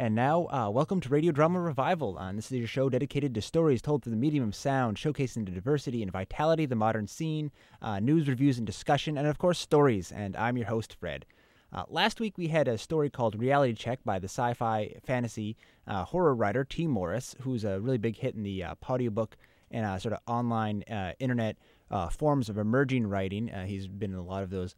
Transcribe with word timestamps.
And 0.00 0.14
now, 0.14 0.46
uh, 0.46 0.70
welcome 0.70 1.00
to 1.00 1.08
Radio 1.08 1.32
Drama 1.32 1.60
Revival. 1.60 2.16
Uh, 2.16 2.32
this 2.32 2.52
is 2.52 2.58
your 2.58 2.68
show 2.68 2.88
dedicated 2.88 3.34
to 3.34 3.42
stories 3.42 3.82
told 3.82 4.04
through 4.04 4.12
the 4.12 4.16
medium 4.16 4.46
of 4.46 4.54
sound, 4.54 4.96
showcasing 4.96 5.44
the 5.44 5.50
diversity 5.50 6.04
and 6.04 6.12
vitality 6.12 6.62
of 6.62 6.70
the 6.70 6.76
modern 6.76 7.08
scene, 7.08 7.50
uh, 7.82 7.98
news, 7.98 8.28
reviews, 8.28 8.58
and 8.58 8.64
discussion, 8.64 9.18
and 9.18 9.26
of 9.26 9.38
course, 9.38 9.58
stories. 9.58 10.12
And 10.12 10.36
I'm 10.36 10.56
your 10.56 10.68
host, 10.68 10.94
Fred. 11.00 11.26
Uh, 11.72 11.82
last 11.88 12.20
week, 12.20 12.38
we 12.38 12.46
had 12.46 12.68
a 12.68 12.78
story 12.78 13.10
called 13.10 13.40
Reality 13.40 13.74
Check 13.74 13.98
by 14.04 14.20
the 14.20 14.28
sci 14.28 14.54
fi 14.54 14.94
fantasy 15.04 15.56
uh, 15.88 16.04
horror 16.04 16.36
writer 16.36 16.62
Tee 16.62 16.86
Morris, 16.86 17.34
who's 17.40 17.64
a 17.64 17.80
really 17.80 17.98
big 17.98 18.16
hit 18.18 18.36
in 18.36 18.44
the 18.44 18.62
uh, 18.62 18.74
audiobook 18.88 19.36
and 19.72 19.84
uh, 19.84 19.98
sort 19.98 20.12
of 20.12 20.20
online 20.28 20.84
uh, 20.84 21.14
internet 21.18 21.56
forms 22.12 22.48
of 22.48 22.56
emerging 22.56 23.04
writing. 23.04 23.48
He's 23.66 23.88
been 23.88 24.12
in 24.12 24.18
a 24.18 24.22
lot 24.22 24.44
of 24.44 24.50
those 24.50 24.76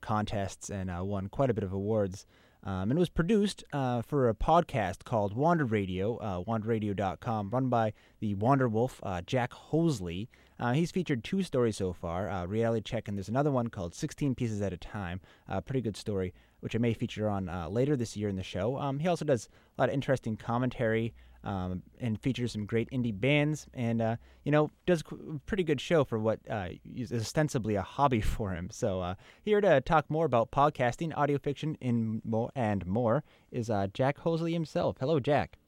contests 0.00 0.70
and 0.70 0.90
won 1.06 1.28
quite 1.28 1.50
a 1.50 1.54
bit 1.54 1.64
of 1.64 1.74
awards. 1.74 2.24
Um, 2.64 2.90
and 2.90 2.92
it 2.92 2.98
was 2.98 3.08
produced 3.08 3.64
uh, 3.72 4.02
for 4.02 4.28
a 4.28 4.34
podcast 4.34 5.04
called 5.04 5.34
Wander 5.34 5.64
Radio, 5.64 6.16
uh, 6.18 6.42
wanderradio.com, 6.44 7.50
run 7.50 7.68
by 7.68 7.92
the 8.20 8.34
Wander 8.36 8.68
Wolf, 8.68 9.00
uh, 9.02 9.20
Jack 9.22 9.52
Hoseley. 9.52 10.28
Uh, 10.60 10.72
he's 10.72 10.92
featured 10.92 11.24
two 11.24 11.42
stories 11.42 11.76
so 11.76 11.92
far, 11.92 12.30
uh, 12.30 12.46
Reality 12.46 12.82
Check, 12.82 13.08
and 13.08 13.18
there's 13.18 13.28
another 13.28 13.50
one 13.50 13.66
called 13.66 13.96
16 13.96 14.36
Pieces 14.36 14.62
at 14.62 14.72
a 14.72 14.76
Time. 14.76 15.20
Pretty 15.66 15.80
good 15.80 15.96
story, 15.96 16.32
which 16.62 16.76
I 16.76 16.78
may 16.78 16.94
feature 16.94 17.28
on 17.28 17.48
uh, 17.48 17.68
later 17.68 17.96
this 17.96 18.16
year 18.16 18.28
in 18.28 18.36
the 18.36 18.42
show. 18.42 18.78
Um, 18.78 19.00
he 19.00 19.08
also 19.08 19.24
does 19.24 19.48
a 19.76 19.82
lot 19.82 19.88
of 19.88 19.94
interesting 19.94 20.36
commentary 20.36 21.12
um, 21.44 21.82
and 22.00 22.20
features 22.20 22.52
some 22.52 22.66
great 22.66 22.88
indie 22.90 23.18
bands, 23.18 23.66
and 23.74 24.00
uh, 24.00 24.16
you 24.44 24.52
know 24.52 24.70
does 24.86 25.02
a 25.10 25.38
pretty 25.46 25.64
good 25.64 25.80
show 25.80 26.04
for 26.04 26.18
what 26.18 26.38
uh, 26.48 26.68
is 26.94 27.12
ostensibly 27.12 27.74
a 27.74 27.82
hobby 27.82 28.20
for 28.34 28.52
him. 28.52 28.68
So 28.70 29.00
uh, 29.00 29.14
here 29.42 29.60
to 29.60 29.80
talk 29.80 30.08
more 30.08 30.24
about 30.24 30.52
podcasting, 30.52 31.12
audio 31.16 31.38
fiction, 31.38 31.76
and 31.82 32.22
more 32.24 32.50
and 32.54 32.86
more 32.86 33.24
is 33.50 33.70
uh, 33.70 33.88
Jack 33.92 34.18
Hoseley 34.18 34.52
himself. 34.52 34.96
Hello, 35.00 35.18
Jack. 35.18 35.58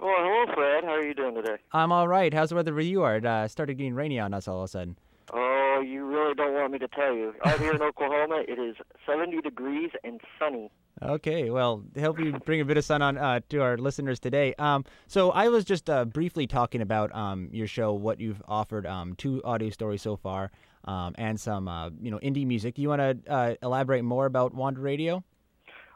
Well, 0.00 0.12
hello, 0.18 0.52
Fred. 0.54 0.82
How 0.82 0.94
are 0.94 1.04
you 1.04 1.14
doing 1.14 1.36
today? 1.36 1.56
I'm 1.70 1.92
all 1.92 2.08
right. 2.08 2.34
How's 2.34 2.48
the 2.48 2.56
weather 2.56 2.74
where 2.74 2.82
you 2.82 3.02
are? 3.02 3.16
It 3.16 3.24
uh, 3.24 3.46
started 3.46 3.74
getting 3.74 3.94
rainy 3.94 4.18
on 4.18 4.34
us 4.34 4.48
all 4.48 4.58
of 4.58 4.64
a 4.64 4.68
sudden. 4.68 4.98
Oh, 5.32 5.61
you 5.80 6.04
really 6.04 6.34
don't 6.34 6.54
want 6.54 6.72
me 6.72 6.78
to 6.78 6.88
tell 6.88 7.14
you. 7.14 7.34
Out 7.44 7.58
here 7.58 7.72
in 7.72 7.82
Oklahoma, 7.82 8.42
it 8.46 8.58
is 8.58 8.76
70 9.06 9.40
degrees 9.40 9.90
and 10.04 10.20
sunny. 10.38 10.70
Okay, 11.00 11.50
well, 11.50 11.82
hope 11.98 12.20
you 12.20 12.32
bring 12.44 12.60
a 12.60 12.64
bit 12.64 12.76
of 12.76 12.84
sun 12.84 13.02
on 13.02 13.18
uh, 13.18 13.40
to 13.48 13.60
our 13.60 13.76
listeners 13.76 14.20
today. 14.20 14.54
Um, 14.58 14.84
so 15.08 15.30
I 15.30 15.48
was 15.48 15.64
just 15.64 15.90
uh, 15.90 16.04
briefly 16.04 16.46
talking 16.46 16.80
about 16.80 17.14
um, 17.14 17.48
your 17.50 17.66
show, 17.66 17.92
what 17.92 18.20
you've 18.20 18.42
offered, 18.46 18.86
um, 18.86 19.14
two 19.16 19.42
audio 19.44 19.70
stories 19.70 20.02
so 20.02 20.16
far, 20.16 20.52
um, 20.84 21.14
and 21.18 21.40
some 21.40 21.66
uh, 21.66 21.90
you 22.00 22.10
know 22.10 22.18
indie 22.18 22.46
music. 22.46 22.74
Do 22.74 22.82
you 22.82 22.88
want 22.88 23.00
to 23.24 23.32
uh, 23.32 23.54
elaborate 23.62 24.04
more 24.04 24.26
about 24.26 24.54
Wander 24.54 24.80
Radio? 24.80 25.24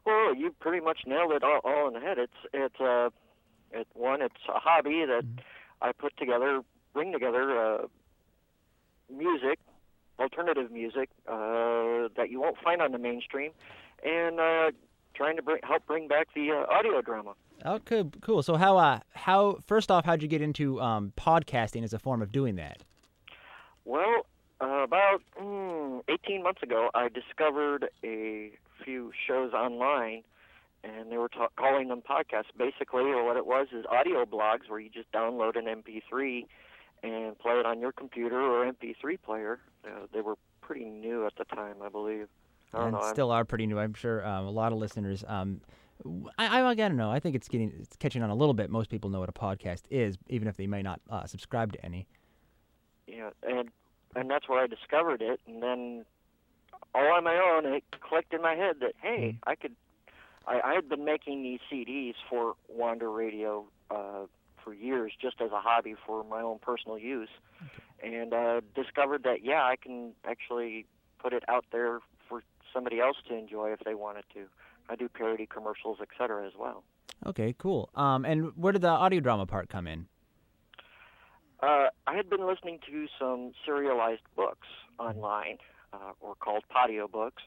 Well, 0.04 0.34
you 0.34 0.54
pretty 0.60 0.84
much 0.84 1.00
nailed 1.06 1.32
it 1.32 1.42
all, 1.44 1.60
all 1.62 1.88
in 1.88 1.94
the 1.94 2.00
head. 2.00 2.18
It's 2.18 2.32
it's 2.52 2.80
uh, 2.80 3.10
it 3.70 3.86
one. 3.92 4.22
It's 4.22 4.34
a 4.48 4.58
hobby 4.58 5.04
that 5.06 5.24
I 5.82 5.92
put 5.92 6.16
together, 6.16 6.62
bring 6.94 7.12
together 7.12 7.58
uh, 7.58 7.86
music, 9.10 9.58
alternative 10.18 10.70
music 10.70 11.10
uh, 11.28 12.08
that 12.16 12.30
you 12.30 12.40
won't 12.40 12.56
find 12.62 12.80
on 12.80 12.92
the 12.92 12.98
mainstream, 12.98 13.52
and 14.04 14.40
uh, 14.40 14.70
trying 15.14 15.36
to 15.36 15.42
bring, 15.42 15.60
help 15.62 15.86
bring 15.86 16.08
back 16.08 16.28
the 16.34 16.50
uh, 16.50 16.72
audio 16.72 17.00
drama. 17.02 17.34
Okay, 17.64 18.04
cool. 18.20 18.42
So 18.42 18.56
how 18.56 18.76
uh, 18.76 19.00
how 19.14 19.58
first 19.66 19.90
off, 19.90 20.04
how'd 20.04 20.22
you 20.22 20.28
get 20.28 20.42
into 20.42 20.80
um, 20.80 21.12
podcasting 21.16 21.84
as 21.84 21.92
a 21.92 21.98
form 21.98 22.22
of 22.22 22.30
doing 22.30 22.56
that? 22.56 22.82
Well, 23.84 24.26
uh, 24.60 24.82
about 24.82 25.22
mm, 25.40 26.02
18 26.08 26.42
months 26.42 26.62
ago, 26.62 26.90
I 26.94 27.08
discovered 27.08 27.88
a 28.04 28.52
few 28.84 29.12
shows 29.26 29.52
online, 29.52 30.22
and 30.84 31.10
they 31.10 31.16
were 31.16 31.28
ta- 31.28 31.48
calling 31.56 31.88
them 31.88 32.02
podcasts. 32.02 32.50
Basically, 32.56 33.04
what 33.04 33.36
it 33.36 33.46
was 33.46 33.68
is 33.72 33.84
audio 33.90 34.24
blogs 34.24 34.68
where 34.68 34.80
you 34.80 34.90
just 34.90 35.10
download 35.12 35.56
an 35.56 35.64
MP3 35.64 36.46
and 37.02 37.38
play 37.38 37.54
it 37.54 37.66
on 37.66 37.80
your 37.80 37.92
computer 37.92 38.40
or 38.40 38.70
MP3 38.70 39.20
player. 39.22 39.58
Uh, 39.84 40.06
they 40.12 40.20
were 40.20 40.36
pretty 40.60 40.84
new 40.84 41.26
at 41.26 41.34
the 41.36 41.44
time, 41.44 41.76
I 41.84 41.88
believe. 41.88 42.28
I 42.74 42.84
and 42.84 42.92
know. 42.92 42.98
I'm- 42.98 43.14
still 43.14 43.30
are 43.30 43.44
pretty 43.44 43.66
new. 43.66 43.78
I'm 43.78 43.94
sure 43.94 44.26
um, 44.26 44.46
a 44.46 44.50
lot 44.50 44.72
of 44.72 44.78
listeners. 44.78 45.24
Um, 45.26 45.60
I, 46.38 46.60
I, 46.60 46.68
I 46.70 46.74
don't 46.74 46.96
know. 46.96 47.10
I 47.10 47.20
think 47.20 47.34
it's 47.34 47.48
getting 47.48 47.72
it's 47.80 47.96
catching 47.96 48.22
on 48.22 48.30
a 48.30 48.34
little 48.34 48.54
bit. 48.54 48.70
Most 48.70 48.90
people 48.90 49.08
know 49.10 49.20
what 49.20 49.28
a 49.28 49.32
podcast 49.32 49.82
is, 49.90 50.18
even 50.28 50.46
if 50.48 50.56
they 50.56 50.66
may 50.66 50.82
not 50.82 51.00
uh, 51.08 51.24
subscribe 51.26 51.72
to 51.72 51.84
any. 51.84 52.06
Yeah, 53.06 53.30
and 53.42 53.70
and 54.14 54.30
that's 54.30 54.48
where 54.48 54.62
I 54.62 54.66
discovered 54.66 55.22
it, 55.22 55.40
and 55.46 55.62
then 55.62 56.04
all 56.94 57.12
on 57.12 57.24
my 57.24 57.36
own, 57.36 57.66
it 57.72 57.84
clicked 58.00 58.34
in 58.34 58.42
my 58.42 58.54
head 58.54 58.76
that 58.80 58.92
hey, 59.00 59.38
I 59.46 59.54
could. 59.54 59.74
I, 60.46 60.60
I 60.64 60.74
had 60.74 60.88
been 60.88 61.04
making 61.04 61.42
these 61.42 61.60
CDs 61.70 62.14
for 62.28 62.54
Wander 62.68 63.10
Radio 63.10 63.64
uh, 63.90 64.26
for 64.66 64.74
years, 64.74 65.12
just 65.20 65.40
as 65.40 65.52
a 65.52 65.60
hobby 65.60 65.94
for 66.04 66.24
my 66.24 66.42
own 66.42 66.58
personal 66.58 66.98
use, 66.98 67.28
and 68.02 68.34
uh, 68.34 68.60
discovered 68.74 69.22
that 69.22 69.44
yeah, 69.44 69.62
I 69.62 69.76
can 69.76 70.12
actually 70.28 70.86
put 71.22 71.32
it 71.32 71.44
out 71.48 71.64
there 71.70 72.00
for 72.28 72.42
somebody 72.74 72.98
else 73.00 73.16
to 73.28 73.34
enjoy 73.34 73.72
if 73.72 73.78
they 73.84 73.94
wanted 73.94 74.24
to. 74.34 74.46
I 74.88 74.96
do 74.96 75.08
parody 75.08 75.46
commercials, 75.46 75.98
etc. 76.00 76.46
as 76.46 76.52
well. 76.58 76.82
Okay, 77.24 77.54
cool. 77.58 77.90
Um, 77.94 78.24
and 78.24 78.50
where 78.56 78.72
did 78.72 78.82
the 78.82 78.88
audio 78.88 79.20
drama 79.20 79.46
part 79.46 79.68
come 79.68 79.86
in? 79.86 80.06
Uh, 81.60 81.86
I 82.06 82.14
had 82.14 82.28
been 82.28 82.46
listening 82.46 82.80
to 82.90 83.06
some 83.18 83.52
serialized 83.64 84.22
books 84.34 84.66
online, 84.98 85.58
uh, 85.92 86.12
or 86.20 86.34
called 86.34 86.64
Podiobooks, 86.74 87.42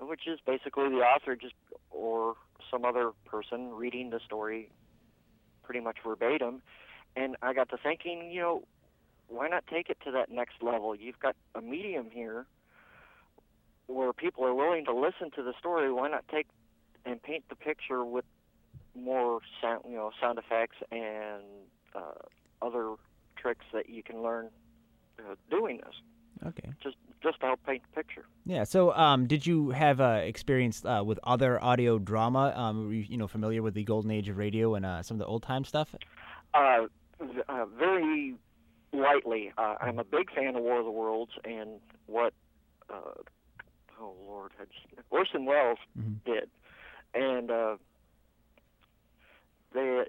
which 0.00 0.26
is 0.26 0.38
basically 0.46 0.88
the 0.88 1.02
author 1.02 1.34
just 1.36 1.54
or 1.90 2.34
some 2.70 2.84
other 2.84 3.10
person 3.26 3.72
reading 3.74 4.10
the 4.10 4.20
story 4.24 4.70
pretty 5.62 5.80
much 5.80 5.98
verbatim. 6.04 6.62
And 7.16 7.36
I 7.42 7.52
got 7.52 7.68
to 7.70 7.76
thinking, 7.76 8.30
you 8.30 8.40
know, 8.40 8.64
why 9.28 9.48
not 9.48 9.66
take 9.66 9.88
it 9.88 9.98
to 10.04 10.10
that 10.12 10.30
next 10.30 10.62
level? 10.62 10.94
You've 10.94 11.20
got 11.20 11.36
a 11.54 11.60
medium 11.60 12.10
here 12.10 12.46
where 13.86 14.12
people 14.12 14.44
are 14.44 14.54
willing 14.54 14.84
to 14.86 14.94
listen 14.94 15.30
to 15.36 15.42
the 15.42 15.52
story. 15.58 15.92
Why 15.92 16.08
not 16.08 16.24
take 16.28 16.46
and 17.04 17.22
paint 17.22 17.44
the 17.48 17.56
picture 17.56 18.04
with 18.04 18.24
more 18.94 19.40
sound, 19.60 19.84
you 19.88 19.96
know, 19.96 20.10
sound 20.20 20.38
effects 20.38 20.76
and 20.90 21.42
uh, 21.94 22.12
other 22.60 22.94
tricks 23.36 23.64
that 23.72 23.88
you 23.88 24.02
can 24.02 24.22
learn 24.22 24.48
uh, 25.18 25.34
doing 25.50 25.78
this, 25.78 25.94
Okay. 26.46 26.70
just 26.82 26.96
just 27.22 27.38
to 27.40 27.46
help 27.46 27.60
paint 27.64 27.82
the 27.90 28.02
picture. 28.02 28.24
Yeah. 28.44 28.64
So, 28.64 28.92
um, 28.94 29.26
did 29.28 29.46
you 29.46 29.70
have 29.70 30.00
uh, 30.00 30.20
experience 30.24 30.84
uh, 30.84 31.02
with 31.04 31.20
other 31.22 31.62
audio 31.62 31.98
drama? 31.98 32.52
Um, 32.56 32.86
were 32.88 32.92
you, 32.94 33.06
you 33.08 33.16
know 33.16 33.28
familiar 33.28 33.62
with 33.62 33.74
the 33.74 33.84
golden 33.84 34.10
age 34.10 34.28
of 34.28 34.36
radio 34.36 34.74
and 34.74 34.84
uh, 34.84 35.02
some 35.02 35.14
of 35.16 35.18
the 35.20 35.26
old 35.26 35.42
time 35.44 35.64
stuff? 35.64 35.94
Uh, 36.52 36.86
v- 37.20 37.42
uh, 37.48 37.64
very 37.78 38.34
lightly, 38.92 39.52
uh, 39.56 39.76
I'm 39.80 39.98
a 40.00 40.04
big 40.04 40.30
fan 40.34 40.56
of 40.56 40.62
War 40.62 40.80
of 40.80 40.84
the 40.84 40.90
Worlds 40.90 41.32
and 41.44 41.80
what, 42.06 42.34
uh, 42.90 43.00
oh 44.00 44.14
Lord, 44.26 44.52
Orson 45.10 45.44
Welles 45.44 45.78
Mhm. 45.98 46.16
did, 46.24 46.50
and 47.14 47.50
uh, 47.50 47.76
they. 49.72 50.04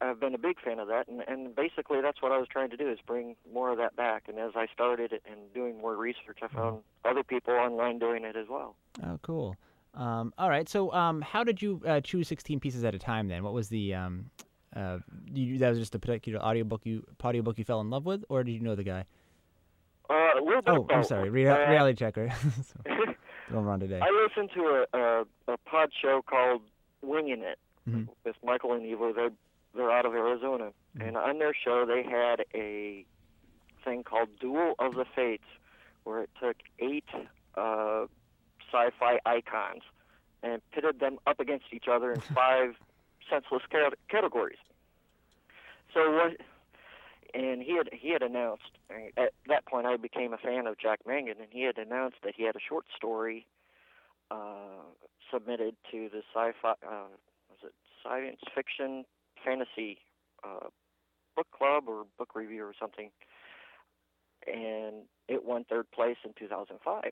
I've 0.00 0.20
been 0.20 0.34
a 0.34 0.38
big 0.38 0.60
fan 0.60 0.78
of 0.78 0.88
that, 0.88 1.08
and, 1.08 1.22
and 1.26 1.54
basically 1.54 2.00
that's 2.02 2.20
what 2.20 2.32
I 2.32 2.38
was 2.38 2.48
trying 2.48 2.70
to 2.70 2.76
do 2.76 2.90
is 2.90 2.98
bring 3.06 3.36
more 3.52 3.70
of 3.70 3.78
that 3.78 3.96
back. 3.96 4.24
And 4.28 4.38
as 4.38 4.52
I 4.56 4.66
started 4.72 5.12
it 5.12 5.22
and 5.30 5.38
doing 5.54 5.78
more 5.78 5.96
research, 5.96 6.38
I 6.42 6.48
found 6.48 6.80
other 7.04 7.22
people 7.22 7.54
online 7.54 7.98
doing 7.98 8.24
it 8.24 8.36
as 8.36 8.46
well. 8.48 8.76
Oh, 9.04 9.18
cool. 9.22 9.56
Um, 9.94 10.34
all 10.36 10.50
right. 10.50 10.68
So, 10.68 10.92
um, 10.92 11.20
how 11.22 11.44
did 11.44 11.62
you 11.62 11.80
uh, 11.86 12.00
choose 12.00 12.26
16 12.28 12.58
pieces 12.60 12.84
at 12.84 12.94
a 12.94 12.98
time? 12.98 13.28
Then, 13.28 13.44
what 13.44 13.54
was 13.54 13.68
the 13.68 13.94
um, 13.94 14.30
uh, 14.74 14.98
you, 15.32 15.58
that 15.58 15.70
was 15.70 15.78
just 15.78 15.94
a 15.94 15.98
particular 16.00 16.40
audiobook 16.42 16.80
you 16.84 17.04
audiobook 17.24 17.58
you 17.58 17.64
fell 17.64 17.80
in 17.80 17.90
love 17.90 18.04
with, 18.04 18.24
or 18.28 18.42
did 18.42 18.52
you 18.52 18.60
know 18.60 18.74
the 18.74 18.82
guy? 18.82 19.04
Uh, 20.10 20.14
a 20.38 20.42
little 20.44 20.60
bit 20.62 20.74
Oh, 20.74 20.86
I'm 20.90 21.04
sorry, 21.04 21.30
Rea- 21.30 21.48
Uh, 21.48 21.70
reality 21.70 21.96
checker. 21.96 22.28
so, 22.62 22.80
going 23.50 23.64
wrong 23.64 23.78
today. 23.80 24.00
I 24.02 24.10
listened 24.26 24.50
to 24.54 24.84
a, 24.92 24.98
a 24.98 25.24
a 25.52 25.56
pod 25.58 25.90
show 26.02 26.20
called 26.28 26.62
Winging 27.02 27.40
It 27.42 27.58
Mhm. 27.88 28.08
with 28.24 28.34
Michael 28.44 28.72
and 28.72 28.82
Evo. 28.82 29.14
They're 29.14 29.30
they're 29.74 29.90
out 29.90 30.06
of 30.06 30.14
Arizona, 30.14 30.70
and 31.00 31.16
on 31.16 31.38
their 31.38 31.54
show 31.54 31.84
they 31.86 32.02
had 32.02 32.44
a 32.54 33.04
thing 33.84 34.02
called 34.02 34.28
Duel 34.40 34.74
of 34.78 34.94
the 34.94 35.04
Fates, 35.04 35.44
where 36.04 36.22
it 36.22 36.30
took 36.40 36.56
eight 36.78 37.04
uh, 37.56 38.06
sci-fi 38.70 39.18
icons 39.26 39.82
and 40.42 40.60
pitted 40.72 41.00
them 41.00 41.18
up 41.26 41.40
against 41.40 41.66
each 41.72 41.86
other 41.90 42.12
in 42.12 42.20
five 42.34 42.74
senseless 43.30 43.62
cat- 43.70 43.98
categories. 44.08 44.58
So 45.92 46.10
what? 46.12 46.36
And 47.34 47.62
he 47.62 47.76
had 47.76 47.88
he 47.92 48.10
had 48.10 48.22
announced 48.22 48.78
at 49.16 49.32
that 49.48 49.66
point 49.66 49.86
I 49.86 49.96
became 49.96 50.32
a 50.32 50.38
fan 50.38 50.66
of 50.66 50.78
Jack 50.78 51.00
Mangan, 51.06 51.36
and 51.40 51.48
he 51.50 51.62
had 51.62 51.78
announced 51.78 52.18
that 52.22 52.34
he 52.36 52.44
had 52.44 52.54
a 52.54 52.60
short 52.60 52.86
story 52.96 53.46
uh, 54.30 54.84
submitted 55.32 55.74
to 55.90 56.08
the 56.10 56.22
sci-fi 56.32 56.70
uh, 56.70 57.08
was 57.50 57.58
it 57.64 57.72
science 58.02 58.40
fiction 58.54 59.04
fantasy 59.44 59.98
uh, 60.42 60.68
book 61.36 61.46
club 61.56 61.84
or 61.88 62.04
book 62.18 62.34
review 62.34 62.64
or 62.64 62.74
something, 62.78 63.10
and 64.46 65.04
it 65.28 65.44
won 65.44 65.64
third 65.64 65.90
place 65.90 66.16
in 66.24 66.32
2005. 66.38 67.02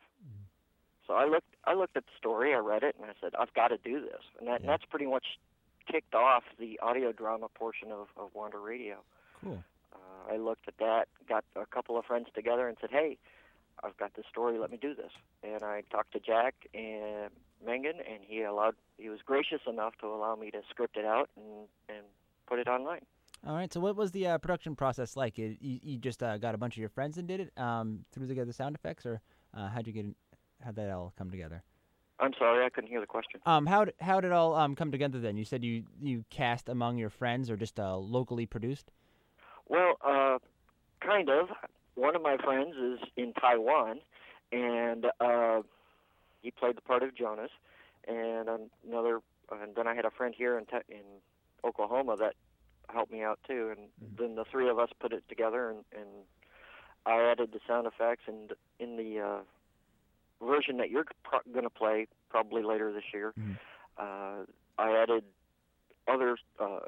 So 1.06 1.14
I 1.14 1.24
looked 1.26 1.54
I 1.64 1.74
looked 1.74 1.96
at 1.96 2.04
the 2.06 2.12
story, 2.16 2.54
I 2.54 2.58
read 2.58 2.82
it, 2.82 2.94
and 3.00 3.10
I 3.10 3.14
said 3.20 3.32
I've 3.38 3.52
got 3.54 3.68
to 3.68 3.78
do 3.78 4.00
this, 4.00 4.22
and 4.38 4.46
that, 4.48 4.60
Yeah. 4.60 4.68
that's 4.68 4.84
pretty 4.84 5.06
much 5.06 5.38
kicked 5.90 6.14
off 6.14 6.44
the 6.60 6.78
audio 6.80 7.10
drama 7.12 7.48
portion 7.48 7.90
of, 7.90 8.06
of 8.16 8.30
Wander 8.34 8.60
Radio. 8.60 9.02
Cool. 9.42 9.64
Uh, 9.92 10.32
I 10.32 10.36
looked 10.36 10.68
at 10.68 10.78
that, 10.78 11.08
got 11.28 11.44
a 11.56 11.66
couple 11.66 11.98
of 11.98 12.04
friends 12.04 12.28
together, 12.34 12.68
and 12.68 12.78
said, 12.80 12.90
"Hey, 12.90 13.18
I've 13.82 13.96
got 13.96 14.14
this 14.14 14.24
story. 14.30 14.58
Let 14.58 14.70
me 14.70 14.76
do 14.80 14.94
this." 14.94 15.10
And 15.42 15.62
I 15.64 15.82
talked 15.90 16.12
to 16.12 16.20
Jack 16.20 16.54
and 16.72 17.30
Mangan, 17.66 17.96
and 18.00 18.22
he 18.22 18.42
allowed. 18.42 18.76
He 18.96 19.08
was 19.08 19.20
gracious 19.22 19.60
enough 19.66 19.94
to 20.00 20.06
allow 20.06 20.36
me 20.36 20.50
to 20.52 20.62
script 20.70 20.96
it 20.96 21.04
out 21.04 21.28
and 21.36 21.66
and 21.88 22.06
put 22.46 22.58
it 22.58 22.68
online. 22.68 23.00
All 23.46 23.54
right. 23.54 23.72
So, 23.72 23.80
what 23.80 23.96
was 23.96 24.12
the 24.12 24.26
uh, 24.28 24.38
production 24.38 24.76
process 24.76 25.16
like? 25.16 25.38
It, 25.38 25.58
you, 25.60 25.80
you 25.82 25.98
just 25.98 26.22
uh, 26.22 26.38
got 26.38 26.54
a 26.54 26.58
bunch 26.58 26.74
of 26.74 26.78
your 26.78 26.88
friends 26.88 27.18
and 27.18 27.26
did 27.26 27.40
it, 27.40 27.52
um, 27.58 28.04
threw 28.12 28.26
together 28.26 28.52
sound 28.52 28.76
effects, 28.76 29.04
or 29.04 29.20
uh, 29.54 29.68
how'd 29.68 29.86
you 29.86 29.92
get? 29.92 30.06
How'd 30.64 30.76
that 30.76 30.90
all 30.90 31.12
come 31.18 31.30
together? 31.30 31.62
I'm 32.20 32.32
sorry, 32.38 32.64
I 32.64 32.68
couldn't 32.68 32.88
hear 32.88 33.00
the 33.00 33.06
question. 33.06 33.40
Um, 33.46 33.66
how 33.66 33.86
how 34.00 34.20
did 34.20 34.28
it 34.28 34.32
all 34.32 34.54
um 34.54 34.76
come 34.76 34.92
together 34.92 35.18
then? 35.18 35.36
You 35.36 35.44
said 35.44 35.64
you 35.64 35.84
you 36.00 36.24
cast 36.30 36.68
among 36.68 36.98
your 36.98 37.10
friends, 37.10 37.50
or 37.50 37.56
just 37.56 37.80
uh, 37.80 37.96
locally 37.96 38.46
produced? 38.46 38.92
Well, 39.68 39.94
uh, 40.06 40.38
kind 41.00 41.28
of. 41.28 41.48
One 41.94 42.16
of 42.16 42.22
my 42.22 42.38
friends 42.42 42.74
is 42.76 43.00
in 43.18 43.34
Taiwan, 43.34 44.00
and 44.50 45.06
uh, 45.20 45.60
he 46.40 46.50
played 46.50 46.76
the 46.76 46.80
part 46.80 47.02
of 47.02 47.14
Jonas. 47.14 47.50
And 48.08 48.48
another, 48.88 49.20
and 49.50 49.74
then 49.76 49.86
I 49.86 49.94
had 49.94 50.04
a 50.04 50.10
friend 50.10 50.34
here 50.36 50.58
in 50.58 50.64
te- 50.64 50.88
in 50.88 51.04
Oklahoma 51.64 52.16
that 52.18 52.34
helped 52.92 53.12
me 53.12 53.22
out 53.22 53.38
too. 53.46 53.72
And 53.76 53.88
then 54.18 54.34
the 54.34 54.44
three 54.50 54.68
of 54.68 54.78
us 54.78 54.90
put 55.00 55.12
it 55.12 55.24
together, 55.28 55.70
and, 55.70 55.84
and 55.96 56.08
I 57.06 57.20
added 57.30 57.52
the 57.52 57.60
sound 57.66 57.86
effects. 57.86 58.24
And 58.26 58.52
in 58.78 58.96
the 58.96 59.20
uh, 59.20 60.44
version 60.44 60.76
that 60.78 60.90
you're 60.90 61.04
pro- 61.24 61.40
going 61.52 61.64
to 61.64 61.70
play 61.70 62.06
probably 62.30 62.62
later 62.62 62.92
this 62.92 63.04
year, 63.12 63.32
Mhm. 63.38 63.56
uh, 63.98 64.44
I 64.78 64.96
added 65.02 65.24
other 66.08 66.36
uh, 66.58 66.80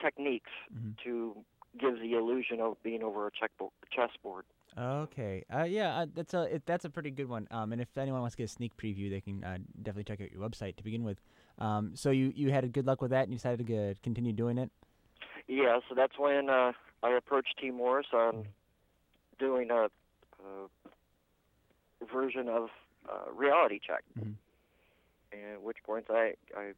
techniques 0.00 0.50
Mhm. 0.74 0.96
to 1.04 1.44
give 1.78 1.98
the 2.00 2.14
illusion 2.14 2.60
of 2.60 2.82
being 2.82 3.02
over 3.02 3.26
a 3.26 3.30
checkboard, 3.30 3.70
chessboard. 3.90 4.44
Okay. 4.76 5.44
Uh, 5.52 5.64
yeah, 5.64 5.98
uh, 5.98 6.06
that's 6.14 6.34
a 6.34 6.42
it, 6.54 6.62
that's 6.66 6.84
a 6.84 6.90
pretty 6.90 7.10
good 7.10 7.28
one. 7.28 7.48
Um, 7.50 7.72
and 7.72 7.80
if 7.80 7.96
anyone 7.96 8.20
wants 8.20 8.36
to 8.36 8.38
get 8.38 8.44
a 8.44 8.52
sneak 8.52 8.76
preview, 8.76 9.10
they 9.10 9.20
can 9.20 9.42
uh, 9.42 9.58
definitely 9.82 10.04
check 10.04 10.20
out 10.20 10.30
your 10.30 10.40
website 10.48 10.76
to 10.76 10.84
begin 10.84 11.04
with. 11.04 11.18
Um, 11.58 11.92
so 11.94 12.10
you 12.10 12.32
you 12.34 12.50
had 12.50 12.64
a 12.64 12.68
good 12.68 12.86
luck 12.86 13.00
with 13.02 13.10
that, 13.10 13.24
and 13.24 13.32
you 13.32 13.38
decided 13.38 13.66
to 13.66 13.94
continue 14.02 14.32
doing 14.32 14.58
it. 14.58 14.70
Yeah, 15.48 15.80
so 15.88 15.94
that's 15.94 16.18
when 16.18 16.50
uh, 16.50 16.72
I 17.02 17.16
approached 17.16 17.56
Tee 17.60 17.70
Morris 17.70 18.08
on 18.12 18.46
doing 19.38 19.70
a, 19.70 19.88
a 20.44 20.68
version 22.12 22.48
of 22.48 22.68
uh, 23.08 23.32
Reality 23.34 23.80
Check. 23.84 24.04
Mhm. 24.18 24.34
And 25.32 25.52
at 25.54 25.62
which 25.62 25.78
point 25.84 26.06
I, 26.10 26.34
I 26.56 26.72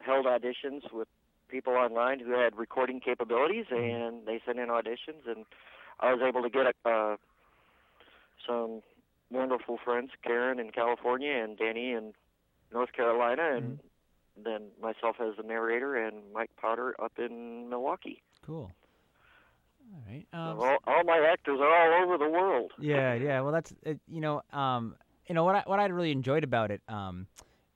held 0.00 0.26
auditions 0.26 0.92
with 0.92 1.08
people 1.48 1.74
online 1.74 2.18
who 2.20 2.32
had 2.32 2.56
recording 2.56 3.00
capabilities, 3.00 3.66
and 3.70 4.26
they 4.26 4.40
sent 4.44 4.58
in 4.58 4.68
auditions, 4.68 5.26
and 5.26 5.44
I 6.00 6.12
was 6.12 6.22
able 6.26 6.42
to 6.42 6.50
get 6.50 6.74
uh, 6.84 7.16
some 8.46 8.82
wonderful 9.30 9.78
friends, 9.84 10.10
Karen 10.22 10.58
in 10.58 10.70
California 10.70 11.32
and 11.32 11.56
Danny 11.56 11.92
in 11.92 12.12
North 12.72 12.92
Carolina, 12.92 13.56
and 13.56 13.78
then 14.42 14.68
myself 14.82 15.16
as 15.20 15.36
the 15.36 15.42
narrator, 15.42 15.96
and 15.96 16.16
Mike 16.32 16.50
Potter 16.60 16.94
up 17.00 17.12
in 17.18 17.68
Milwaukee. 17.70 18.22
Cool. 18.44 18.70
All 19.92 20.02
right. 20.08 20.26
Um, 20.32 20.58
all, 20.60 20.78
all 20.86 21.04
my 21.04 21.18
actors 21.30 21.60
are 21.60 21.94
all 21.94 22.04
over 22.04 22.18
the 22.18 22.28
world. 22.30 22.72
yeah, 22.80 23.14
yeah. 23.14 23.40
Well, 23.42 23.52
that's 23.52 23.72
uh, 23.86 23.94
you 24.08 24.20
know, 24.20 24.42
um, 24.52 24.96
you 25.26 25.34
know 25.34 25.44
what 25.44 25.54
I 25.54 25.62
what 25.66 25.78
I 25.78 25.86
really 25.86 26.10
enjoyed 26.10 26.42
about 26.42 26.70
it. 26.70 26.80
Um, 26.88 27.26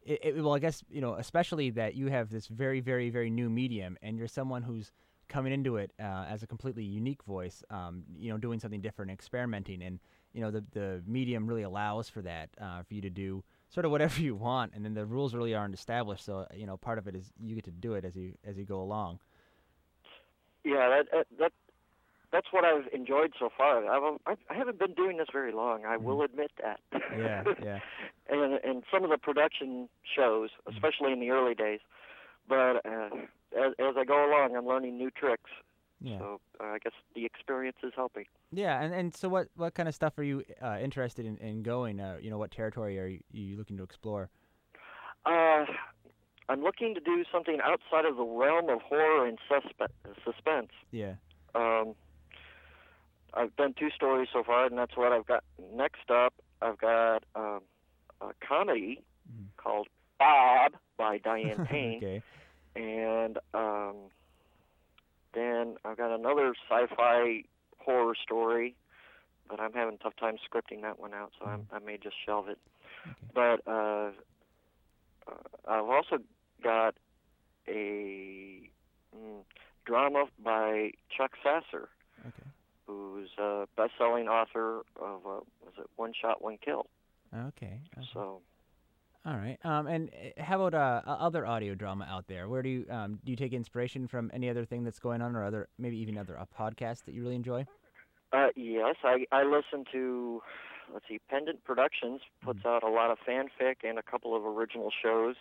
it, 0.08 0.20
it, 0.22 0.42
well, 0.42 0.54
I 0.54 0.58
guess 0.58 0.82
you 0.90 1.00
know, 1.00 1.14
especially 1.14 1.70
that 1.70 1.94
you 1.94 2.08
have 2.08 2.30
this 2.30 2.46
very, 2.46 2.80
very, 2.80 3.10
very 3.10 3.28
new 3.28 3.50
medium, 3.50 3.98
and 4.02 4.16
you're 4.16 4.28
someone 4.28 4.62
who's 4.62 4.90
coming 5.28 5.52
into 5.52 5.76
it 5.76 5.92
uh, 6.00 6.24
as 6.28 6.42
a 6.42 6.46
completely 6.46 6.84
unique 6.84 7.22
voice. 7.24 7.62
Um, 7.70 8.04
you 8.16 8.30
know, 8.32 8.38
doing 8.38 8.58
something 8.58 8.80
different, 8.80 9.10
experimenting, 9.10 9.82
and 9.82 10.00
you 10.32 10.40
know, 10.40 10.50
the 10.50 10.64
the 10.72 11.02
medium 11.06 11.46
really 11.46 11.62
allows 11.62 12.08
for 12.08 12.22
that 12.22 12.48
uh, 12.60 12.82
for 12.82 12.94
you 12.94 13.02
to 13.02 13.10
do 13.10 13.44
sort 13.68 13.84
of 13.84 13.92
whatever 13.92 14.20
you 14.28 14.34
want, 14.34 14.72
and 14.74 14.84
then 14.84 14.94
the 14.94 15.04
rules 15.04 15.34
really 15.34 15.54
aren't 15.54 15.74
established. 15.74 16.24
So 16.24 16.46
you 16.54 16.66
know, 16.66 16.78
part 16.78 16.98
of 16.98 17.06
it 17.06 17.14
is 17.14 17.30
you 17.38 17.54
get 17.54 17.64
to 17.64 17.70
do 17.70 17.94
it 17.94 18.04
as 18.04 18.16
you 18.16 18.32
as 18.44 18.56
you 18.56 18.64
go 18.64 18.80
along. 18.80 19.20
Yeah, 20.64 20.88
that 20.88 21.06
that, 21.12 21.26
that 21.38 21.52
that's 22.32 22.48
what 22.50 22.64
I've 22.64 22.92
enjoyed 22.92 23.32
so 23.38 23.48
far. 23.56 23.86
I've, 23.86 24.18
I've 24.26 24.38
I 24.50 24.54
haven't 24.54 24.78
been 24.78 24.94
doing 24.94 25.16
this 25.16 25.28
very 25.32 25.52
long. 25.52 25.84
I 25.84 25.96
will 25.96 26.22
admit 26.22 26.50
that. 26.62 26.80
Yeah, 27.16 27.44
yeah. 27.62 27.78
and 28.28 28.60
and 28.62 28.82
some 28.92 29.04
of 29.04 29.10
the 29.10 29.18
production 29.18 29.88
shows, 30.16 30.50
especially 30.68 31.12
in 31.12 31.20
the 31.20 31.30
early 31.30 31.54
days, 31.54 31.80
but 32.48 32.84
uh, 32.84 33.10
as 33.56 33.72
as 33.78 33.94
I 33.96 34.04
go 34.04 34.28
along, 34.28 34.56
I'm 34.56 34.66
learning 34.66 34.98
new 34.98 35.10
tricks. 35.10 35.50
Yeah. 36.00 36.18
So 36.18 36.40
uh, 36.60 36.64
I 36.64 36.78
guess 36.78 36.92
the 37.14 37.24
experience 37.24 37.78
is 37.82 37.92
helping. 37.96 38.26
Yeah, 38.52 38.80
and, 38.80 38.94
and 38.94 39.14
so 39.14 39.28
what, 39.28 39.48
what 39.56 39.74
kind 39.74 39.88
of 39.88 39.94
stuff 39.96 40.16
are 40.18 40.22
you 40.22 40.44
uh, 40.62 40.78
interested 40.80 41.26
in, 41.26 41.36
in 41.38 41.62
going? 41.62 42.00
Uh, 42.00 42.18
you 42.20 42.30
know, 42.30 42.38
what 42.38 42.52
territory 42.52 43.00
are 43.00 43.06
you, 43.06 43.20
you 43.32 43.56
looking 43.56 43.76
to 43.78 43.82
explore? 43.82 44.30
Uh, 45.26 45.64
I'm 46.48 46.62
looking 46.62 46.94
to 46.94 47.00
do 47.00 47.24
something 47.32 47.58
outside 47.62 48.04
of 48.04 48.16
the 48.16 48.22
realm 48.22 48.68
of 48.68 48.80
horror 48.82 49.26
and 49.26 49.38
suspe- 49.50 49.88
suspense. 50.24 50.70
Yeah. 50.92 51.14
Um, 51.54 51.94
I've 53.38 53.54
done 53.56 53.74
two 53.78 53.90
stories 53.90 54.28
so 54.32 54.42
far, 54.42 54.66
and 54.66 54.76
that's 54.76 54.96
what 54.96 55.12
I've 55.12 55.26
got. 55.26 55.44
Next 55.72 56.10
up, 56.10 56.34
I've 56.60 56.78
got 56.78 57.22
um, 57.34 57.60
a 58.20 58.32
comedy 58.46 59.02
Mhm. 59.30 59.46
called 59.56 59.88
Bob 60.18 60.72
by 60.96 61.18
Diane 61.18 61.64
Payne, 61.70 61.98
okay. 61.98 62.22
and 62.74 63.38
um, 63.54 64.10
then 65.34 65.76
I've 65.84 65.96
got 65.96 66.12
another 66.14 66.54
sci-fi 66.68 67.44
horror 67.78 68.14
story, 68.20 68.74
but 69.48 69.60
I'm 69.60 69.72
having 69.72 69.94
a 69.94 69.98
tough 69.98 70.16
time 70.16 70.36
scripting 70.38 70.82
that 70.82 70.98
one 70.98 71.14
out, 71.14 71.32
so 71.38 71.46
I'm, 71.46 71.66
I 71.72 71.78
may 71.78 71.96
just 71.96 72.16
shelve 72.26 72.48
it. 72.48 72.58
Okay. 73.06 73.30
But 73.34 73.70
uh, 73.70 74.10
uh, 75.28 75.34
I've 75.66 75.88
also 75.88 76.18
got 76.62 76.96
a 77.68 78.70
mm, 79.16 79.44
drama 79.84 80.24
by 80.42 80.90
Chuck 81.16 81.32
Sasser. 81.42 81.88
Who's 82.88 83.30
a 83.38 83.66
best-selling 83.76 84.28
author 84.28 84.78
of 85.00 85.26
uh, 85.26 85.40
was 85.62 85.74
it 85.78 85.86
One 85.96 86.12
Shot, 86.20 86.42
One 86.42 86.58
Kill. 86.64 86.86
Okay. 87.34 87.80
okay. 87.96 88.06
So 88.12 88.40
All 89.26 89.36
right. 89.36 89.58
Um, 89.62 89.86
and 89.86 90.10
uh, 90.10 90.42
how 90.42 90.60
about 90.62 90.74
uh, 90.74 91.08
other 91.10 91.46
audio 91.46 91.74
drama 91.74 92.08
out 92.10 92.26
there? 92.26 92.48
Where 92.48 92.62
do 92.62 92.70
you 92.70 92.86
um, 92.90 93.20
do 93.24 93.30
you 93.30 93.36
take 93.36 93.52
inspiration 93.52 94.08
from 94.08 94.30
any 94.32 94.48
other 94.48 94.64
thing 94.64 94.82
that's 94.82 94.98
going 94.98 95.20
on, 95.20 95.36
or 95.36 95.44
other 95.44 95.68
maybe 95.78 95.98
even 95.98 96.16
other 96.16 96.38
uh, 96.38 96.46
podcasts 96.58 97.04
that 97.04 97.14
you 97.14 97.22
really 97.22 97.36
enjoy? 97.36 97.66
uh, 98.32 98.48
yes, 98.56 98.96
I 99.04 99.26
I 99.30 99.42
listen 99.44 99.84
to 99.92 100.42
let's 100.92 101.04
see, 101.08 101.20
Pendant 101.28 101.62
Productions 101.64 102.22
puts 102.42 102.64
out 102.64 102.82
a 102.82 102.88
lot 102.88 103.10
of 103.10 103.18
fanfic 103.28 103.76
and 103.84 103.98
a 103.98 104.02
couple 104.02 104.34
of 104.34 104.44
original 104.44 104.90
shows. 105.02 105.36